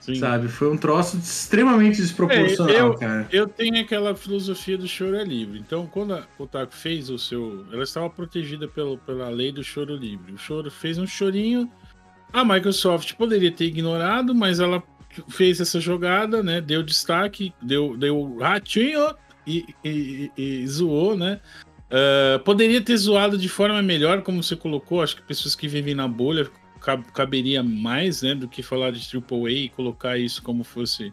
[0.00, 0.16] Sim.
[0.16, 0.48] Sabe?
[0.48, 3.28] Foi um troço extremamente desproporcional, é, eu, cara.
[3.30, 5.60] Eu tenho aquela filosofia do choro é livre.
[5.60, 7.64] Então, quando a Kotaku fez o seu.
[7.72, 10.32] Ela estava protegida pelo, pela lei do choro livre.
[10.32, 11.70] O choro fez um chorinho.
[12.32, 14.82] A Microsoft poderia ter ignorado, mas ela
[15.28, 16.60] fez essa jogada, né?
[16.60, 19.14] Deu destaque, deu, deu ratinho
[19.46, 21.38] e, e, e, e zoou, né?
[21.92, 25.02] Uh, poderia ter zoado de forma melhor, como você colocou.
[25.02, 26.50] Acho que pessoas que vivem na bolha
[27.12, 31.12] caberia mais, né, do que falar de AAA e colocar isso como fosse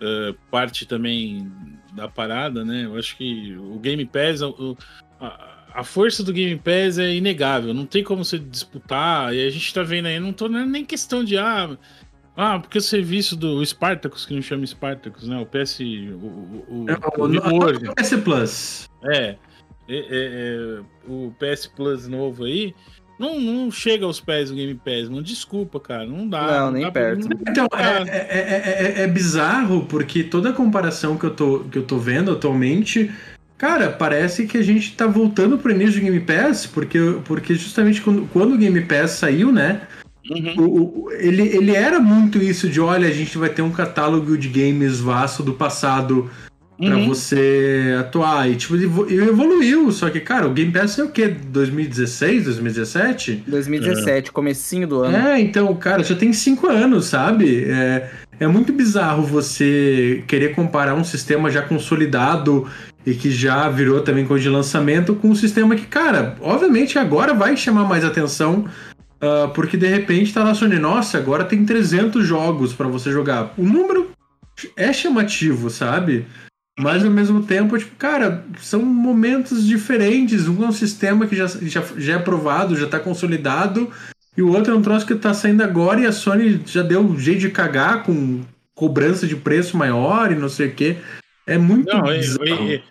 [0.00, 1.52] uh, parte também
[1.92, 2.86] da parada, né?
[2.86, 4.76] Eu acho que o Game Pass, o,
[5.20, 9.50] a, a, força do Game Pass é inegável, não tem como você disputar, e a
[9.50, 11.76] gente tá vendo aí, não tô nem questão de, ah,
[12.36, 15.38] ah, porque o serviço do Spartacus, que não chama Spartacus, né?
[15.38, 15.80] O PS.
[15.80, 18.88] O, o, o, o, o PS Plus.
[19.04, 19.36] É,
[19.90, 22.74] é, é, é, o PS Plus novo aí.
[23.18, 26.40] Não, não chega aos pés do Game Pass, não desculpa, cara, não dá.
[26.40, 27.28] Não, não nem dá perto.
[27.28, 27.50] Pra...
[27.50, 31.98] Então, é, é, é, bizarro, porque toda a comparação que eu, tô, que eu tô
[31.98, 33.10] vendo atualmente,
[33.58, 38.00] cara, parece que a gente tá voltando pro início do Game Pass, porque, porque justamente
[38.00, 39.82] quando, quando o Game Pass saiu, né?
[40.30, 40.54] Uhum.
[40.58, 44.38] O, o, ele, ele era muito isso de olha, a gente vai ter um catálogo
[44.38, 46.30] de games vasto do passado
[46.80, 47.08] para uhum.
[47.08, 48.50] você atuar.
[48.50, 49.92] E tipo, evoluiu.
[49.92, 51.28] Só que, cara, o Game Pass é o quê?
[51.28, 53.44] 2016, 2017?
[53.46, 54.32] 2017, é.
[54.32, 55.16] comecinho do ano.
[55.16, 57.64] É, então, cara, já tem cinco anos, sabe?
[57.64, 62.66] É, é muito bizarro você querer comparar um sistema já consolidado
[63.04, 67.32] e que já virou também coisa de lançamento com um sistema que, cara, obviamente agora
[67.34, 68.66] vai chamar mais atenção
[69.20, 73.52] Uh, porque de repente tá na Sony, nossa, agora tem 300 jogos para você jogar.
[73.58, 74.12] O número
[74.74, 76.24] é chamativo, sabe?
[76.78, 80.48] Mas ao mesmo tempo, tipo, cara, são momentos diferentes.
[80.48, 83.90] Um é um sistema que já, já, já é aprovado, já tá consolidado,
[84.36, 87.18] e o outro é um troço que tá saindo agora e a Sony já deu
[87.18, 88.40] jeito de cagar com
[88.74, 90.96] cobrança de preço maior e não sei o que.
[91.46, 92.68] É muito não, bizarro.
[92.68, 92.82] E, e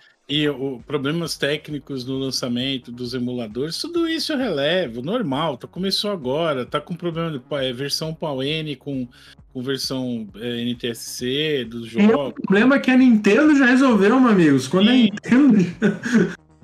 [0.50, 6.66] o, problemas técnicos no lançamento dos emuladores, tudo isso eu relevo, normal, tá, começou agora,
[6.66, 9.08] tá com problema de é, versão PAL-N com,
[9.52, 12.10] com versão é, NTSC dos jogos.
[12.10, 14.68] E o problema é que a Nintendo já resolveu, meus amigos.
[14.68, 15.58] Quando a Nintendo.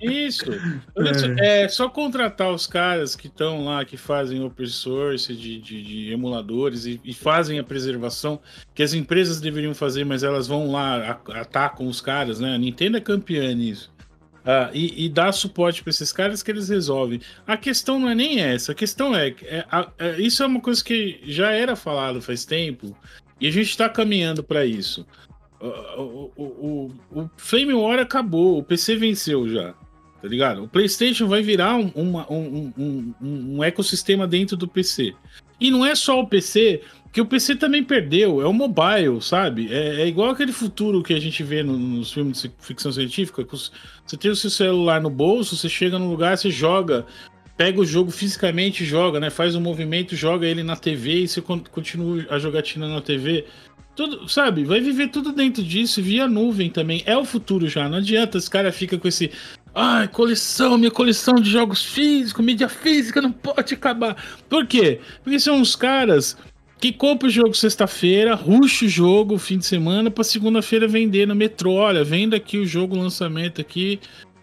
[0.01, 0.45] Isso.
[1.37, 1.63] É.
[1.63, 1.67] é.
[1.67, 6.85] só contratar os caras que estão lá, que fazem open source de, de, de emuladores
[6.85, 8.39] e, e, fazem a preservação,
[8.73, 12.55] que as empresas deveriam fazer, mas elas vão lá, atacam os caras, né?
[12.55, 13.93] A Nintendo é campeã nisso.
[14.45, 17.19] Ah, e, e dá suporte para esses caras que eles resolvem.
[17.45, 19.65] A questão não é nem essa, a questão é, é,
[19.97, 22.95] é isso é uma coisa que já era falado faz tempo
[23.41, 25.05] e a gente está caminhando para isso.
[25.59, 29.73] O, o, o, o Flame War acabou, o PC venceu já
[30.26, 30.63] tá ligado?
[30.63, 35.13] O PlayStation vai virar um, uma, um, um, um, ecossistema dentro do PC.
[35.61, 36.82] E não é só o PC,
[37.13, 39.71] que o PC também perdeu, é o mobile, sabe?
[39.71, 43.45] É, é igual aquele futuro que a gente vê no, nos filmes de ficção científica.
[43.45, 47.05] Você tem o seu celular no bolso, você chega num lugar, você joga,
[47.55, 49.30] pega o jogo fisicamente joga, né?
[49.30, 53.45] Faz um movimento, joga ele na TV e você continua a jogatina na TV.
[53.95, 57.03] Tudo, sabe, vai viver tudo dentro disso, via nuvem também.
[57.05, 57.88] É o futuro já.
[57.88, 59.32] Não adianta, esse cara fica com esse.
[59.78, 64.15] Ai, coleção, minha coleção de jogos físicos, mídia física não pode acabar.
[64.47, 65.01] Por quê?
[65.21, 66.38] Porque são os caras
[66.80, 71.36] que compram o jogo sexta-feira, ruxa o jogo fim de semana para segunda-feira vender no
[71.36, 71.73] metrô.
[71.73, 73.99] Olha, venda aqui o jogo lançamento aqui,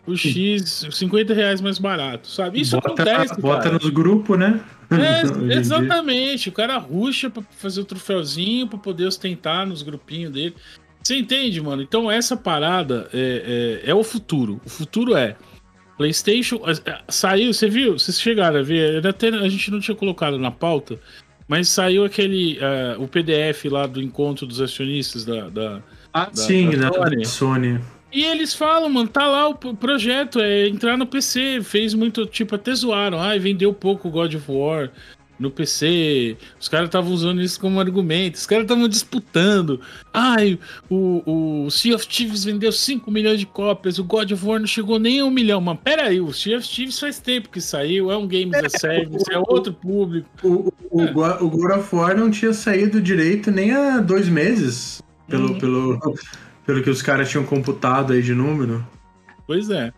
[0.07, 2.61] o X, 50 reais mais barato, sabe?
[2.61, 3.41] Isso bota, acontece.
[3.41, 3.75] Bota cara.
[3.75, 4.61] nos grupos, né?
[4.91, 5.23] É,
[5.57, 6.49] exatamente.
[6.49, 10.55] O cara ruxa pra fazer o troféuzinho pra poder ostentar nos grupinhos dele.
[11.03, 11.83] Você entende, mano?
[11.83, 14.61] Então essa parada é, é, é o futuro.
[14.65, 15.37] O futuro é.
[15.97, 17.99] PlayStation é, saiu, você viu?
[17.99, 19.07] Vocês chegaram a ver?
[19.07, 20.99] Até a gente não tinha colocado na pauta,
[21.47, 25.83] mas saiu aquele uh, o PDF lá do encontro dos acionistas da, da
[26.13, 27.17] ah, da, sim, da Sony.
[27.17, 27.81] da Sony.
[28.13, 32.55] E eles falam, mano, tá lá o projeto, é entrar no PC, fez muito, tipo,
[32.55, 34.91] até zoaram, ai, vendeu pouco God of War,
[35.43, 39.81] no PC, os caras estavam usando isso como argumento, os caras estavam disputando.
[40.15, 40.57] Ai,
[40.89, 44.69] o, o Sea of Thieves vendeu 5 milhões de cópias, o God of War não
[44.69, 45.61] chegou nem a um milhão.
[45.61, 48.79] Mas peraí, o Sea of Thieves faz tempo que saiu, é um game as a
[48.79, 50.29] service, é outro público.
[50.45, 51.11] O, o, é.
[51.43, 55.59] o, God of War não tinha saído direito nem há dois meses, pelo, hum.
[55.59, 56.15] pelo,
[56.65, 58.87] pelo que os caras tinham computado aí de número.
[59.45, 59.93] Pois é.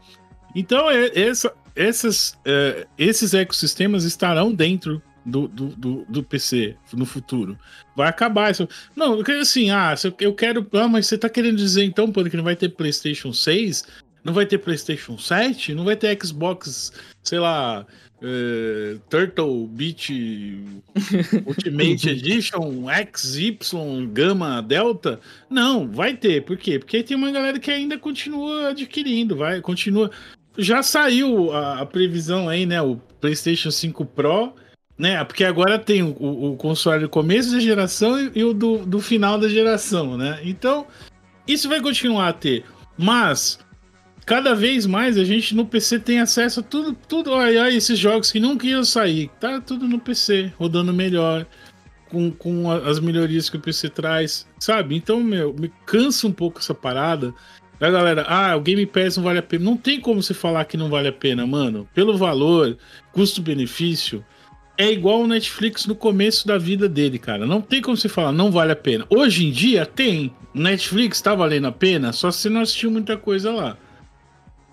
[0.55, 7.07] Então, é, essa, essas, é, esses ecossistemas estarão dentro do, do, do, do, PC no
[7.07, 7.59] futuro.
[7.97, 8.69] Vai acabar isso.
[8.95, 10.67] Não, assim, ah, eu quero.
[10.73, 13.85] Ah, mas você tá querendo dizer então, pô, que não vai ter PlayStation 6?
[14.23, 15.75] Não vai ter PlayStation 7?
[15.75, 17.87] Não vai ter Xbox, sei lá,
[18.23, 20.13] uh, Turtle Beach
[21.47, 25.21] Ultimate Edition, XY, Gama, Delta?
[25.49, 26.43] Não, vai ter.
[26.43, 26.79] Por quê?
[26.79, 30.11] Porque tem uma galera que ainda continua adquirindo, vai, continua.
[30.57, 32.81] Já saiu a, a previsão aí, né?
[32.81, 34.55] O PlayStation 5 Pro
[34.99, 35.23] né?
[35.25, 39.01] Porque agora tem o, o console do começo da geração e, e, o do, do
[39.01, 40.41] final da geração, né?
[40.45, 40.87] Então,
[41.47, 42.65] isso vai continuar a ter.
[42.97, 43.59] Mas
[44.25, 48.31] cada vez mais a gente no PC tem acesso a tudo, tudo, olha, esses jogos
[48.31, 51.47] que não iam sair, tá tudo no PC, rodando melhor,
[52.09, 54.95] com, com as melhorias que o PC traz, sabe?
[54.95, 57.35] Então, meu, me cansa um pouco essa parada.
[57.81, 59.65] Da galera, ah, o Game Pass não vale a pena.
[59.65, 61.89] Não tem como você falar que não vale a pena, mano.
[61.93, 62.79] Pelo valor,
[63.13, 64.25] custo-benefício,
[64.77, 67.47] é igual o Netflix no começo da vida dele, cara.
[67.47, 69.07] Não tem como você falar, não vale a pena.
[69.09, 70.35] Hoje em dia tem.
[70.53, 73.77] Netflix tá valendo a pena, só se você não assistiu muita coisa lá.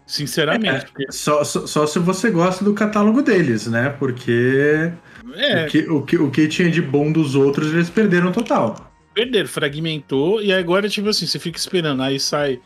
[0.06, 0.88] Sinceramente.
[1.00, 3.90] É, só, só, só, se você gosta do catálogo deles, né?
[3.90, 4.92] Porque
[5.36, 5.64] é.
[5.64, 8.92] o, que, o, que, o que tinha de bom dos outros eles perderam total.
[9.14, 12.60] Perderam, fragmentou, e agora, tipo assim, você fica esperando, aí sai.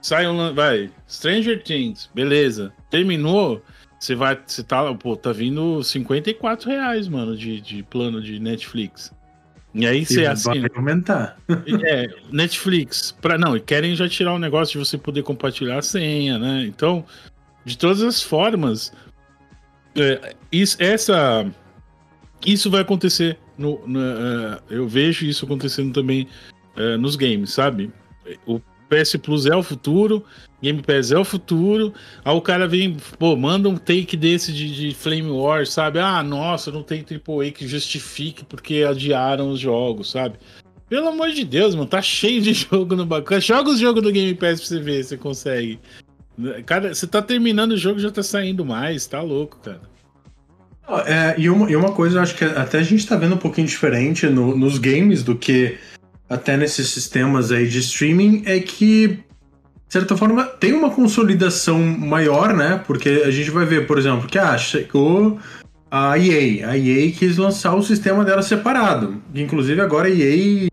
[0.00, 0.54] Sai um.
[0.54, 2.72] Vai, Stranger Things, beleza.
[2.90, 3.62] Terminou,
[3.98, 4.38] você vai.
[4.46, 4.94] Você tá.
[4.94, 9.12] Pô, tá vindo 54 reais, mano, de, de plano de Netflix.
[9.74, 10.60] E aí você assim.
[10.60, 11.38] Vai aumentar.
[11.84, 13.12] É, Netflix.
[13.12, 16.64] Pra, não, e querem já tirar o negócio de você poder compartilhar a senha, né?
[16.66, 17.04] Então,
[17.64, 18.92] de todas as formas,
[19.94, 21.46] é, isso, essa,
[22.46, 23.38] isso vai acontecer.
[23.56, 26.28] No, no uh, eu vejo isso acontecendo também
[26.76, 27.92] uh, nos games, sabe?
[28.46, 30.24] O PS Plus é o futuro,
[30.62, 31.92] Game Pass é o futuro.
[32.24, 35.98] Aí o cara vem, pô, manda um take desse de, de Flame War, sabe?
[35.98, 40.38] Ah, nossa, não tem AAA que justifique porque adiaram os jogos, sabe?
[40.88, 43.40] Pelo amor de Deus, mano, tá cheio de jogo no bacana.
[43.40, 45.78] Joga os jogos do Game Pass pra você ver se você consegue.
[46.66, 49.82] Cara, você tá terminando o jogo já tá saindo mais, tá louco, cara.
[51.04, 53.38] É, e, uma, e uma coisa, eu acho que até a gente tá vendo um
[53.38, 55.76] pouquinho diferente no, nos games do que
[56.28, 59.22] até nesses sistemas aí de streaming é que, de
[59.88, 62.82] certa forma, tem uma consolidação maior, né?
[62.86, 65.38] Porque a gente vai ver, por exemplo, que ah, chegou
[65.90, 66.68] a EA.
[66.68, 69.22] A EA quis lançar o sistema dela separado.
[69.34, 70.68] Inclusive agora a EA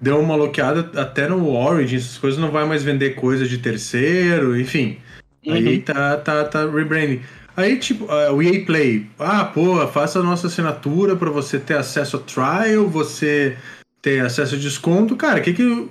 [0.00, 4.58] deu uma bloqueada até no Origin, essas coisas não vai mais vender coisa de terceiro,
[4.58, 4.96] enfim.
[5.44, 5.54] Uhum.
[5.54, 7.20] A EA tá, tá, tá rebranding.
[7.56, 11.76] Aí, tipo, uh, o EA Play, ah, pô, faça a nossa assinatura para você ter
[11.76, 13.56] acesso a trial, você
[14.08, 15.88] ter acesso a desconto, cara, o que que.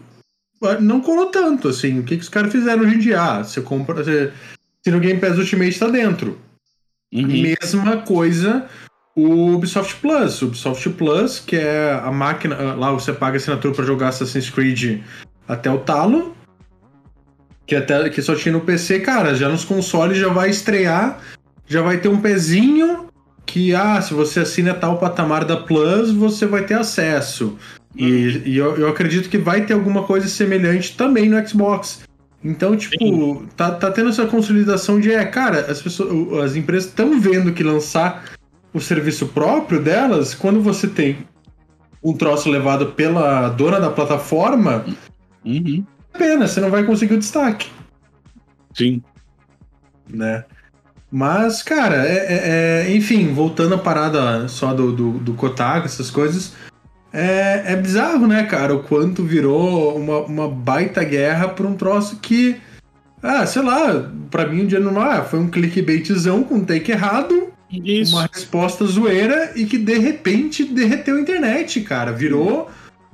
[0.82, 2.00] Não colou tanto, assim.
[2.00, 3.22] O que que os caras fizeram hoje em dia?
[3.22, 4.04] Ah, você compra.
[4.04, 4.34] Você,
[4.84, 6.40] se no Game Pass Ultimate tá dentro.
[7.14, 7.28] Uhum.
[7.28, 8.68] Mesma coisa
[9.16, 10.42] o Ubisoft Plus.
[10.42, 12.56] O Ubisoft Plus, que é a máquina.
[12.56, 15.02] Ah, lá você paga assinatura para jogar Assassin's Creed
[15.48, 16.36] até o talo.
[17.66, 21.20] Que, até, que só tinha no PC, cara, já nos consoles já vai estrear,
[21.68, 23.10] já vai ter um pezinho
[23.46, 27.58] que, ah, se você assina tal patamar da Plus, você vai ter acesso.
[27.96, 32.04] E, e eu, eu, acredito que vai ter alguma coisa semelhante também no Xbox.
[32.44, 37.20] Então, tipo, tá, tá tendo essa consolidação de, é, cara, as, pessoas, as empresas estão
[37.20, 38.24] vendo que lançar
[38.74, 41.18] o serviço próprio delas, quando você tem
[42.04, 44.86] um troço levado pela dona da plataforma,
[45.44, 45.84] uhum.
[46.18, 47.70] pena, você não vai conseguir o destaque.
[48.74, 49.02] Sim.
[50.08, 50.46] Né?
[51.12, 56.12] Mas, cara, é, é, é enfim, voltando à parada só do, do, do Kotaku, essas
[56.12, 56.54] coisas,
[57.12, 62.18] é, é bizarro, né, cara, o quanto virou uma, uma baita guerra por um troço
[62.18, 62.58] que,
[63.22, 66.92] ah, sei lá, pra mim um dia não ah, foi um clickbaitzão com um take
[66.92, 68.16] errado, Isso.
[68.16, 72.70] uma resposta zoeira e que de repente derreteu a internet, cara, virou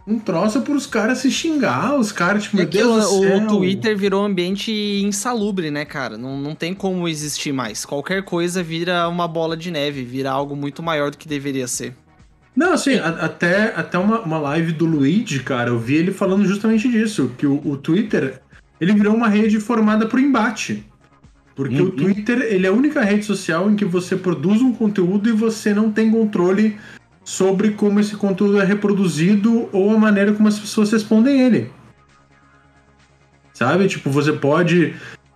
[0.05, 3.23] um troço para os caras se xingar, os caras, tipo, é meu Deus o, do
[3.23, 3.37] céu.
[3.37, 4.71] O Twitter virou um ambiente
[5.01, 6.17] insalubre, né, cara?
[6.17, 7.85] Não, não tem como existir mais.
[7.85, 11.95] Qualquer coisa vira uma bola de neve, vira algo muito maior do que deveria ser.
[12.55, 16.45] Não, assim, a, até, até uma, uma live do Luigi, cara, eu vi ele falando
[16.45, 18.41] justamente disso, que o, o Twitter,
[18.79, 20.85] ele virou uma rede formada por embate.
[21.55, 21.87] Porque uhum.
[21.87, 25.31] o Twitter, ele é a única rede social em que você produz um conteúdo e
[25.31, 26.77] você não tem controle
[27.23, 31.71] sobre como esse conteúdo é reproduzido ou a maneira como as pessoas respondem ele.
[33.53, 33.87] Sabe?
[33.87, 34.95] Tipo, você pode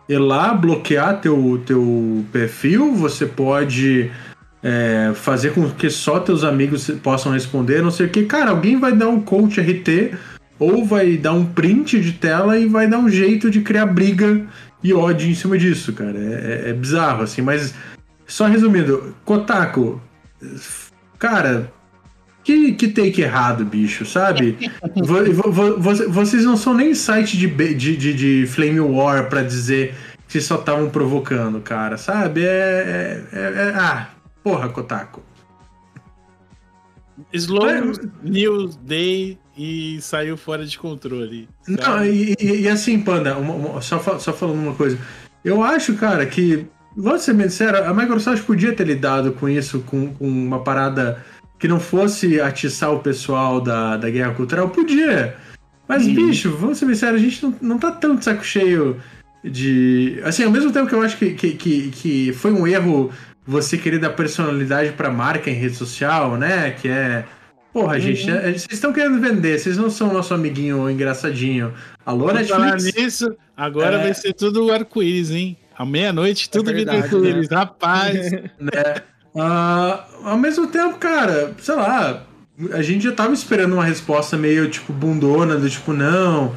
[0.09, 4.11] ir lá, bloquear teu, teu perfil, você pode
[4.63, 8.25] é, fazer com que só teus amigos possam responder, não sei o que.
[8.25, 10.15] Cara, alguém vai dar um coach RT
[10.59, 14.45] ou vai dar um print de tela e vai dar um jeito de criar briga
[14.83, 16.17] e ódio em cima disso, cara.
[16.17, 17.73] É, é, é bizarro, assim, mas
[18.25, 20.01] só resumindo, Kotaku,
[21.17, 21.71] cara,
[22.43, 24.57] que, que take errado, bicho, sabe?
[26.09, 29.93] Vocês não são nem site de, de, de, de Flame War pra dizer
[30.27, 32.43] que só estavam provocando, cara, sabe?
[32.43, 34.07] É, é, é, Ah,
[34.47, 35.21] Porra, Kotaku.
[37.33, 37.81] Slow é.
[38.23, 41.49] News Day e saiu fora de controle.
[41.67, 44.97] Não, e, e, assim, Panda, uma, uma, só, só falando uma coisa.
[45.43, 49.81] Eu acho, cara, que, vou ser bem sincero, a Microsoft podia ter lidado com isso,
[49.81, 51.21] com, com uma parada
[51.59, 54.69] que não fosse atiçar o pessoal da, da guerra cultural.
[54.69, 55.35] Podia.
[55.89, 56.15] Mas, hum.
[56.15, 58.95] bicho, vamos ser bem sérios, a gente não, não tá tão de saco cheio
[59.43, 60.21] de.
[60.23, 63.11] Assim, ao mesmo tempo que eu acho que, que, que, que foi um erro
[63.47, 66.71] você querer dar personalidade pra marca em rede social, né?
[66.71, 67.23] Que é.
[67.71, 67.99] Porra, uhum.
[67.99, 71.73] gente, é, vocês estão querendo vender, vocês não são nosso amiguinho engraçadinho.
[72.05, 72.49] Alô, Netflix?
[72.49, 74.03] Falar nisso, agora é...
[74.03, 75.57] vai ser tudo arco-íris, hein?
[75.77, 77.47] À meia-noite, tudo é verdade, arco-íris.
[77.49, 77.55] Né?
[77.55, 78.31] Rapaz.
[78.31, 78.95] né?
[79.35, 82.23] Uh, ao mesmo tempo, cara, sei lá,
[82.71, 86.55] a gente já tava esperando uma resposta meio tipo bundona, do tipo, não,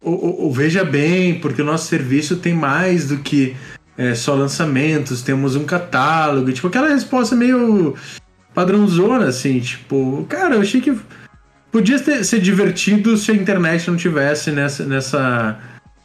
[0.00, 3.56] ou, veja bem, porque o nosso serviço tem mais do que
[3.96, 7.94] é, só lançamentos, temos um catálogo, tipo, aquela resposta meio
[8.54, 10.96] padrãozona, assim, tipo, cara, eu achei que
[11.70, 15.58] podia ter, ser divertido se a internet não tivesse nessa, nessa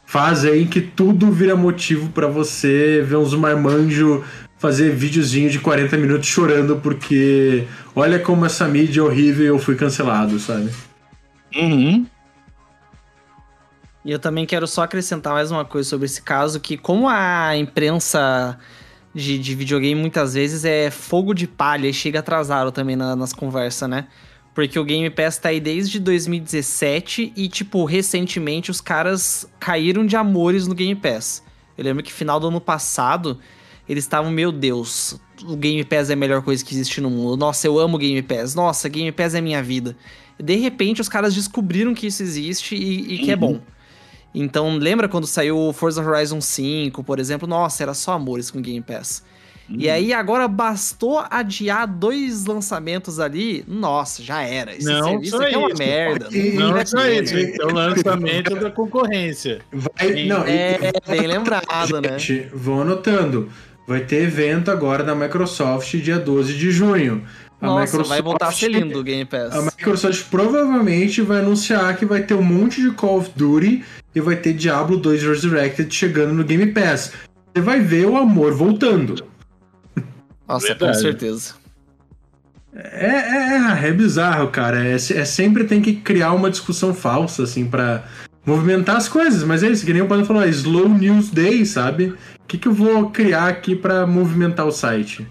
[0.04, 4.24] fase aí que tudo vira motivo para você ver uns marmanjo
[4.58, 7.64] fazer videozinho de 40 minutos chorando porque
[7.94, 10.70] olha como essa mídia é horrível e eu fui cancelado, sabe?
[11.56, 12.04] Uhum.
[14.04, 17.56] E eu também quero só acrescentar mais uma coisa sobre esse caso, que como a
[17.56, 18.58] imprensa
[19.14, 23.32] de, de videogame muitas vezes é fogo de palha e chega atrasado também na, nas
[23.32, 24.06] conversas, né?
[24.54, 30.16] Porque o Game Pass tá aí desde 2017 e, tipo, recentemente os caras caíram de
[30.16, 31.42] amores no Game Pass.
[31.76, 33.38] Eu lembro que final do ano passado
[33.88, 37.36] eles estavam, meu Deus, o Game Pass é a melhor coisa que existe no mundo.
[37.36, 38.54] Nossa, eu amo Game Pass.
[38.54, 39.96] Nossa, Game Pass é minha vida.
[40.38, 43.32] De repente, os caras descobriram que isso existe e, e que é uhum.
[43.32, 43.60] é bom.
[44.34, 47.48] Então, lembra quando saiu o Forza Horizon 5, por exemplo?
[47.48, 49.24] Nossa, era só amores com Game Pass.
[49.68, 49.76] Hum.
[49.78, 53.64] E aí, agora bastou adiar dois lançamentos ali.
[53.66, 54.74] Nossa, já era.
[54.74, 56.28] Esse não, serviço aqui é uma merda.
[56.54, 57.34] Não, é só isso.
[57.36, 59.60] É o lançamento da concorrência.
[59.72, 61.10] Vai, não, é, e...
[61.10, 62.18] bem lembrado, né?
[62.18, 63.50] Gente, vão anotando.
[63.86, 67.24] Vai ter evento agora da Microsoft dia 12 de junho.
[67.60, 69.52] A Nossa, Microsoft, vai voltar a ser lindo o Game Pass.
[69.52, 74.20] A Microsoft provavelmente vai anunciar que vai ter um monte de Call of Duty e
[74.20, 77.12] vai ter Diablo 2 Resurrected chegando no Game Pass.
[77.54, 79.24] Você vai ver o amor voltando.
[80.48, 80.92] Nossa, Verdade.
[80.92, 81.54] com certeza.
[82.74, 84.84] É, é, é, é bizarro, cara.
[84.84, 88.04] É, é, sempre tem que criar uma discussão falsa, assim, para
[88.44, 89.42] movimentar as coisas.
[89.44, 92.14] Mas é isso, que nem o Pano falou, Slow News Day, sabe?
[92.40, 95.26] O que, que eu vou criar aqui para movimentar o site?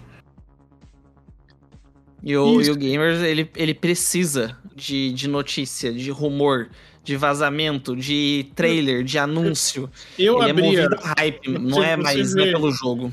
[2.22, 6.68] E o, e o Gamers, ele, ele precisa de, de notícia, de rumor,
[7.10, 9.90] de vazamento, de trailer, de anúncio.
[10.16, 10.76] Eu ele abri.
[10.76, 10.88] É
[11.18, 13.12] hype, não é mais é pelo jogo.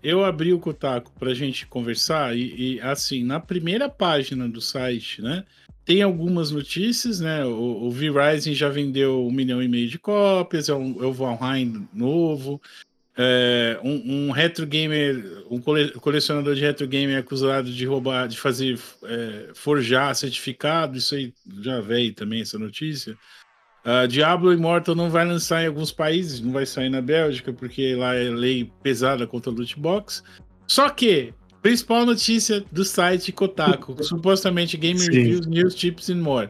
[0.00, 5.20] Eu abri o Kotaku pra gente conversar e, e, assim, na primeira página do site,
[5.20, 5.44] né?
[5.84, 7.44] Tem algumas notícias, né?
[7.44, 11.12] O, o V-Rising já vendeu um milhão e meio de cópias, é, um, é o
[11.12, 12.62] Valheim novo.
[13.16, 18.26] É, um, um, retro gamer, um cole, colecionador de retro gamer é acusado de roubar,
[18.26, 23.16] de fazer é, forjar certificado, isso aí já veio também essa notícia.
[23.84, 27.96] Uh, Diablo Immortal não vai lançar em alguns países, não vai sair na Bélgica, porque
[27.96, 30.22] lá é lei pesada contra o loot box.
[30.68, 35.10] Só que, principal notícia do site Kotaku, supostamente Game Sim.
[35.10, 36.48] Reviews, News, Tips and More.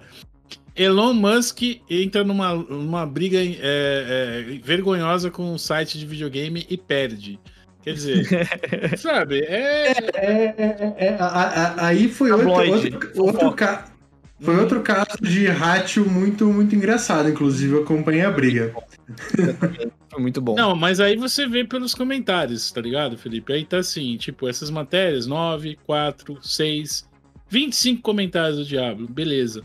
[0.74, 6.76] Elon Musk entra numa, numa briga é, é, vergonhosa com um site de videogame e
[6.76, 7.38] perde.
[7.82, 8.26] Quer dizer,
[8.96, 9.40] sabe?
[9.40, 9.92] É...
[10.14, 11.18] é, é, é
[11.78, 13.88] aí foi outro, outro, outro, ca...
[14.40, 17.28] foi outro caso de ratio muito, muito engraçado.
[17.28, 18.72] Inclusive, eu acompanhei a briga.
[20.08, 20.54] Foi muito bom.
[20.54, 23.52] Não, mas aí você vê pelos comentários, tá ligado, Felipe?
[23.52, 27.08] Aí tá assim, tipo, essas matérias, 9, 4, 6,
[27.48, 29.64] 25 comentários do Diablo, beleza.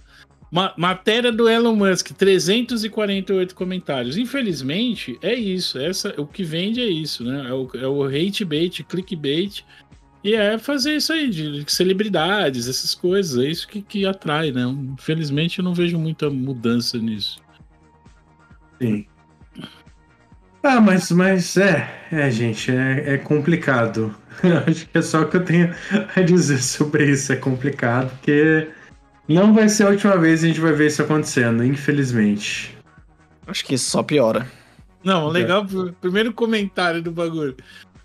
[0.50, 4.18] Ma matéria do Elon Musk, 348 comentários.
[4.18, 5.78] Infelizmente, é isso.
[5.78, 7.50] Essa, o que vende é isso, né?
[7.50, 9.66] É o, é o hate bait, clickbait.
[10.24, 13.44] E é fazer isso aí, de celebridades, essas coisas.
[13.44, 14.64] É isso que, que atrai, né?
[14.94, 17.40] Infelizmente, eu não vejo muita mudança nisso.
[18.82, 19.06] Sim.
[20.64, 24.16] Ah, mas, mas é, é, gente, é, é complicado.
[24.68, 25.74] Acho que é só o que eu tenho
[26.16, 27.32] a dizer sobre isso.
[27.32, 28.68] É complicado, porque
[29.28, 32.78] não vai ser a última vez que a gente vai ver isso acontecendo, infelizmente.
[33.46, 34.48] Acho que isso só piora.
[35.04, 35.66] Não, legal,
[36.02, 37.56] primeiro comentário do bagulho.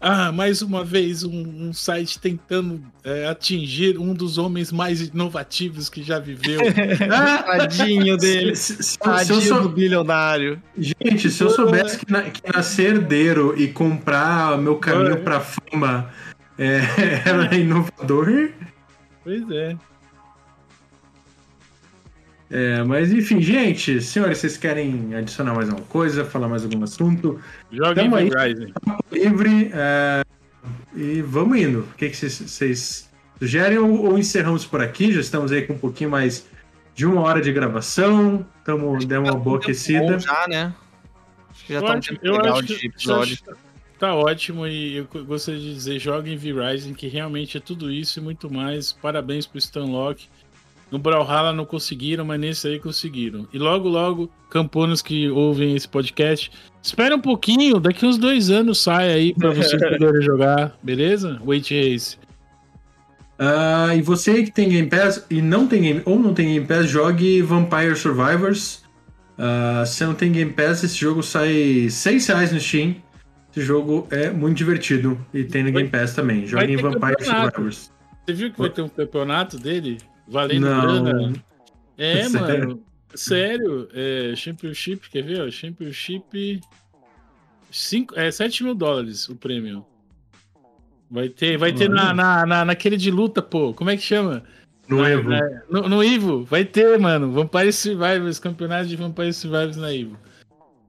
[0.05, 5.89] Ah, mais uma vez um, um site tentando é, atingir um dos homens mais inovativos
[5.89, 6.61] que já viveu.
[7.09, 8.57] ah, Tadinho dele.
[8.57, 9.63] Se, se, Tadinho se sou...
[9.63, 10.61] do bilionário.
[10.77, 15.17] Gente, se eu soubesse que, na, que nascer herdeiro e comprar meu caminho é.
[15.17, 16.11] pra fama
[16.59, 16.81] é,
[17.25, 18.51] era inovador.
[19.23, 19.77] Pois é.
[22.53, 27.41] É, mas enfim, gente, senhores, vocês querem adicionar mais alguma coisa, falar mais algum assunto?
[27.71, 28.75] Joga aí, Rising.
[29.11, 30.23] livre é,
[30.95, 31.79] e vamos indo.
[31.81, 35.15] O que, vocês, sugerem ou, ou, encerramos por aqui?
[35.15, 36.47] Já estamos aí com um pouquinho mais
[36.95, 38.45] de uma hora de gravação.
[38.59, 40.19] Estamos dando uma boa aquecida.
[40.19, 40.75] Já, né?
[41.51, 43.39] Acho que já eu tá acho, um legal de episódio.
[43.99, 48.23] Tá ótimo e eu gostaria de dizer, joguem V-Rising, que realmente é tudo isso e
[48.23, 48.93] muito mais.
[48.93, 50.29] Parabéns pro Stanlock.
[50.93, 53.49] No Brawlhalla não conseguiram, mas nesse aí conseguiram.
[53.51, 58.83] E logo, logo, camponos que ouvem esse podcast, espera um pouquinho, daqui uns dois anos
[58.83, 61.41] sai aí pra vocês poderem jogar, beleza?
[61.43, 62.19] Wait Race.
[63.41, 66.67] Uh, e você que tem Game Pass e não tem Game, ou não tem Game
[66.67, 68.83] Pass, jogue Vampire Survivors.
[69.39, 72.97] Uh, se não tem Game Pass, esse jogo sai 6 reais no Steam.
[73.51, 76.47] Esse jogo é muito divertido e tem no Game Pass também.
[76.47, 77.91] Jogue Vampire Survivors.
[78.27, 79.99] Você viu que vai ter um campeonato dele?
[80.29, 80.81] Valendo não.
[80.81, 81.33] grana.
[81.97, 82.41] É, Sério?
[82.41, 82.85] mano.
[83.15, 85.43] Sério, é, Championship, quer ver?
[85.43, 86.61] Ó, Championship.
[87.71, 89.85] Cinco, é 7 mil dólares o prêmio.
[91.11, 93.75] Vai ter, vai ter na, na, na, naquele de luta, pô.
[93.75, 94.43] Como é que chama?
[94.89, 95.31] No Evo.
[95.71, 97.33] no, no Ivo, vai ter, mano.
[97.33, 100.19] Vampire Survivors, campeonato de Vampire Survivors na Ivo.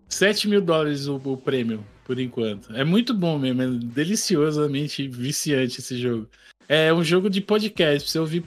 [0.09, 2.73] 7 mil dólares o, o prêmio, por enquanto.
[2.73, 6.27] É muito bom mesmo, é deliciosamente viciante esse jogo.
[6.67, 8.09] É um jogo de podcast.
[8.09, 8.43] Você ouvir.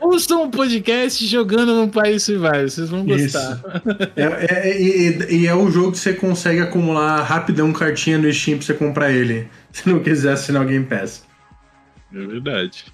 [0.00, 3.60] Ouçam um podcast jogando no País Survival, vocês vão gostar.
[4.16, 8.58] é, é, e, e, é um jogo que você consegue acumular rapidão cartinha no Steam
[8.58, 9.48] pra você comprar ele.
[9.72, 11.24] Se não quiser assinar o Game Pass.
[12.14, 12.86] É verdade.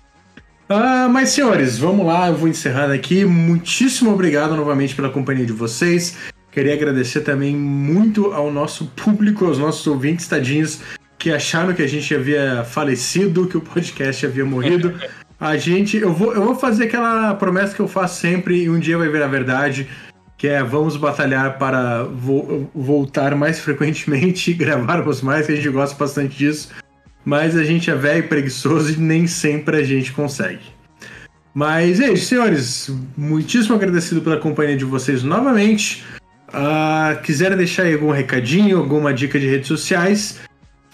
[0.69, 3.25] Ah, mas senhores, vamos lá, eu vou encerrar aqui.
[3.25, 6.17] Muitíssimo obrigado novamente pela companhia de vocês.
[6.51, 10.81] Queria agradecer também muito ao nosso público, aos nossos ouvintes tadinhos
[11.19, 14.95] que acharam que a gente havia falecido, que o podcast havia morrido.
[15.39, 18.79] A gente, eu vou, eu vou fazer aquela promessa que eu faço sempre e um
[18.79, 19.89] dia vai ver a verdade,
[20.37, 25.69] que é vamos batalhar para vo voltar mais frequentemente e gravarmos mais, que a gente
[25.69, 26.71] gosta bastante disso.
[27.25, 30.77] Mas a gente é velho e preguiçoso e nem sempre a gente consegue.
[31.53, 32.91] Mas é isso, senhores.
[33.17, 36.05] Muitíssimo agradecido pela companhia de vocês novamente.
[36.49, 40.39] Uh, quiserem deixar algum recadinho, alguma dica de redes sociais,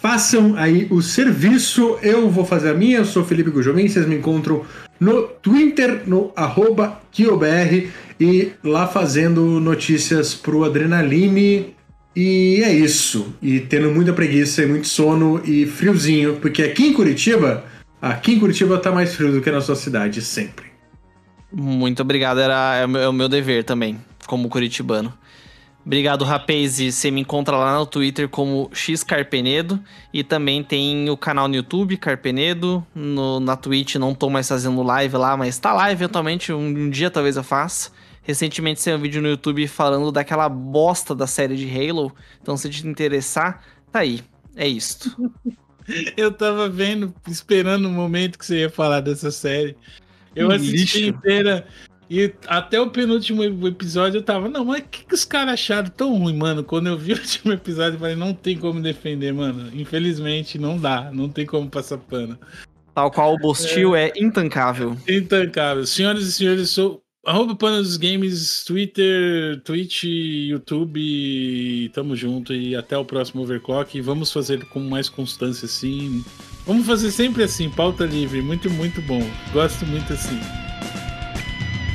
[0.03, 1.97] façam aí o serviço.
[2.03, 4.67] Eu vou fazer a minha, eu sou Felipe Gujomin, vocês me encontram
[4.99, 7.89] no Twitter, no arroba KioBR,
[8.21, 11.75] e lá fazendo notícias pro Adrenaline.
[12.15, 13.35] E é isso.
[13.41, 17.65] E tendo muita preguiça e muito sono e friozinho, porque aqui em Curitiba,
[18.01, 20.67] aqui em Curitiba tá mais frio do que na sua cidade, sempre.
[21.51, 25.15] Muito obrigado, era, é o meu dever também, como curitibano.
[25.85, 26.79] Obrigado, rapaz.
[26.79, 29.83] E você me encontra lá no Twitter como xcarpenedo.
[30.13, 32.87] E também tem o canal no YouTube, Carpenedo.
[32.95, 36.53] No, na Twitch não tô mais fazendo live lá, mas tá lá eventualmente.
[36.53, 37.91] Um, um dia talvez eu faça.
[38.23, 42.15] Recentemente saiu um vídeo no YouTube falando daquela bosta da série de Halo.
[42.41, 44.21] Então, se te interessar, tá aí.
[44.55, 45.17] É isto.
[46.17, 49.77] eu tava vendo, esperando o momento que você ia falar dessa série.
[50.37, 50.99] Eu assisti lixo.
[51.01, 51.67] inteira.
[52.13, 55.89] E até o penúltimo episódio eu tava, não, mas o que, que os caras acharam
[55.89, 56.63] tão ruim, mano?
[56.63, 59.71] Quando eu vi o último episódio, eu falei, não tem como defender, mano.
[59.73, 62.39] Infelizmente, não dá, não tem como passar pano.
[62.95, 64.95] Tal qual o Bostil é, é intancável.
[65.09, 65.87] Intancável.
[65.87, 71.91] Senhoras e senhores, sou arroba Pano dos Games, Twitter, Twitch, YouTube.
[71.95, 73.97] Tamo junto e até o próximo Overclock.
[73.97, 76.23] E vamos fazer com mais constância assim.
[76.67, 78.43] Vamos fazer sempre assim, pauta livre.
[78.43, 79.27] Muito, muito bom.
[79.55, 80.62] Gosto muito assim.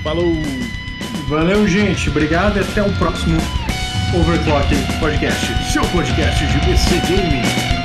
[0.08, 0.42] Falou!
[1.28, 2.10] Valeu, gente.
[2.10, 3.38] Obrigado e até o próximo
[4.16, 5.46] Overclock Podcast.
[5.70, 7.77] Seu podcast de PC Gaming.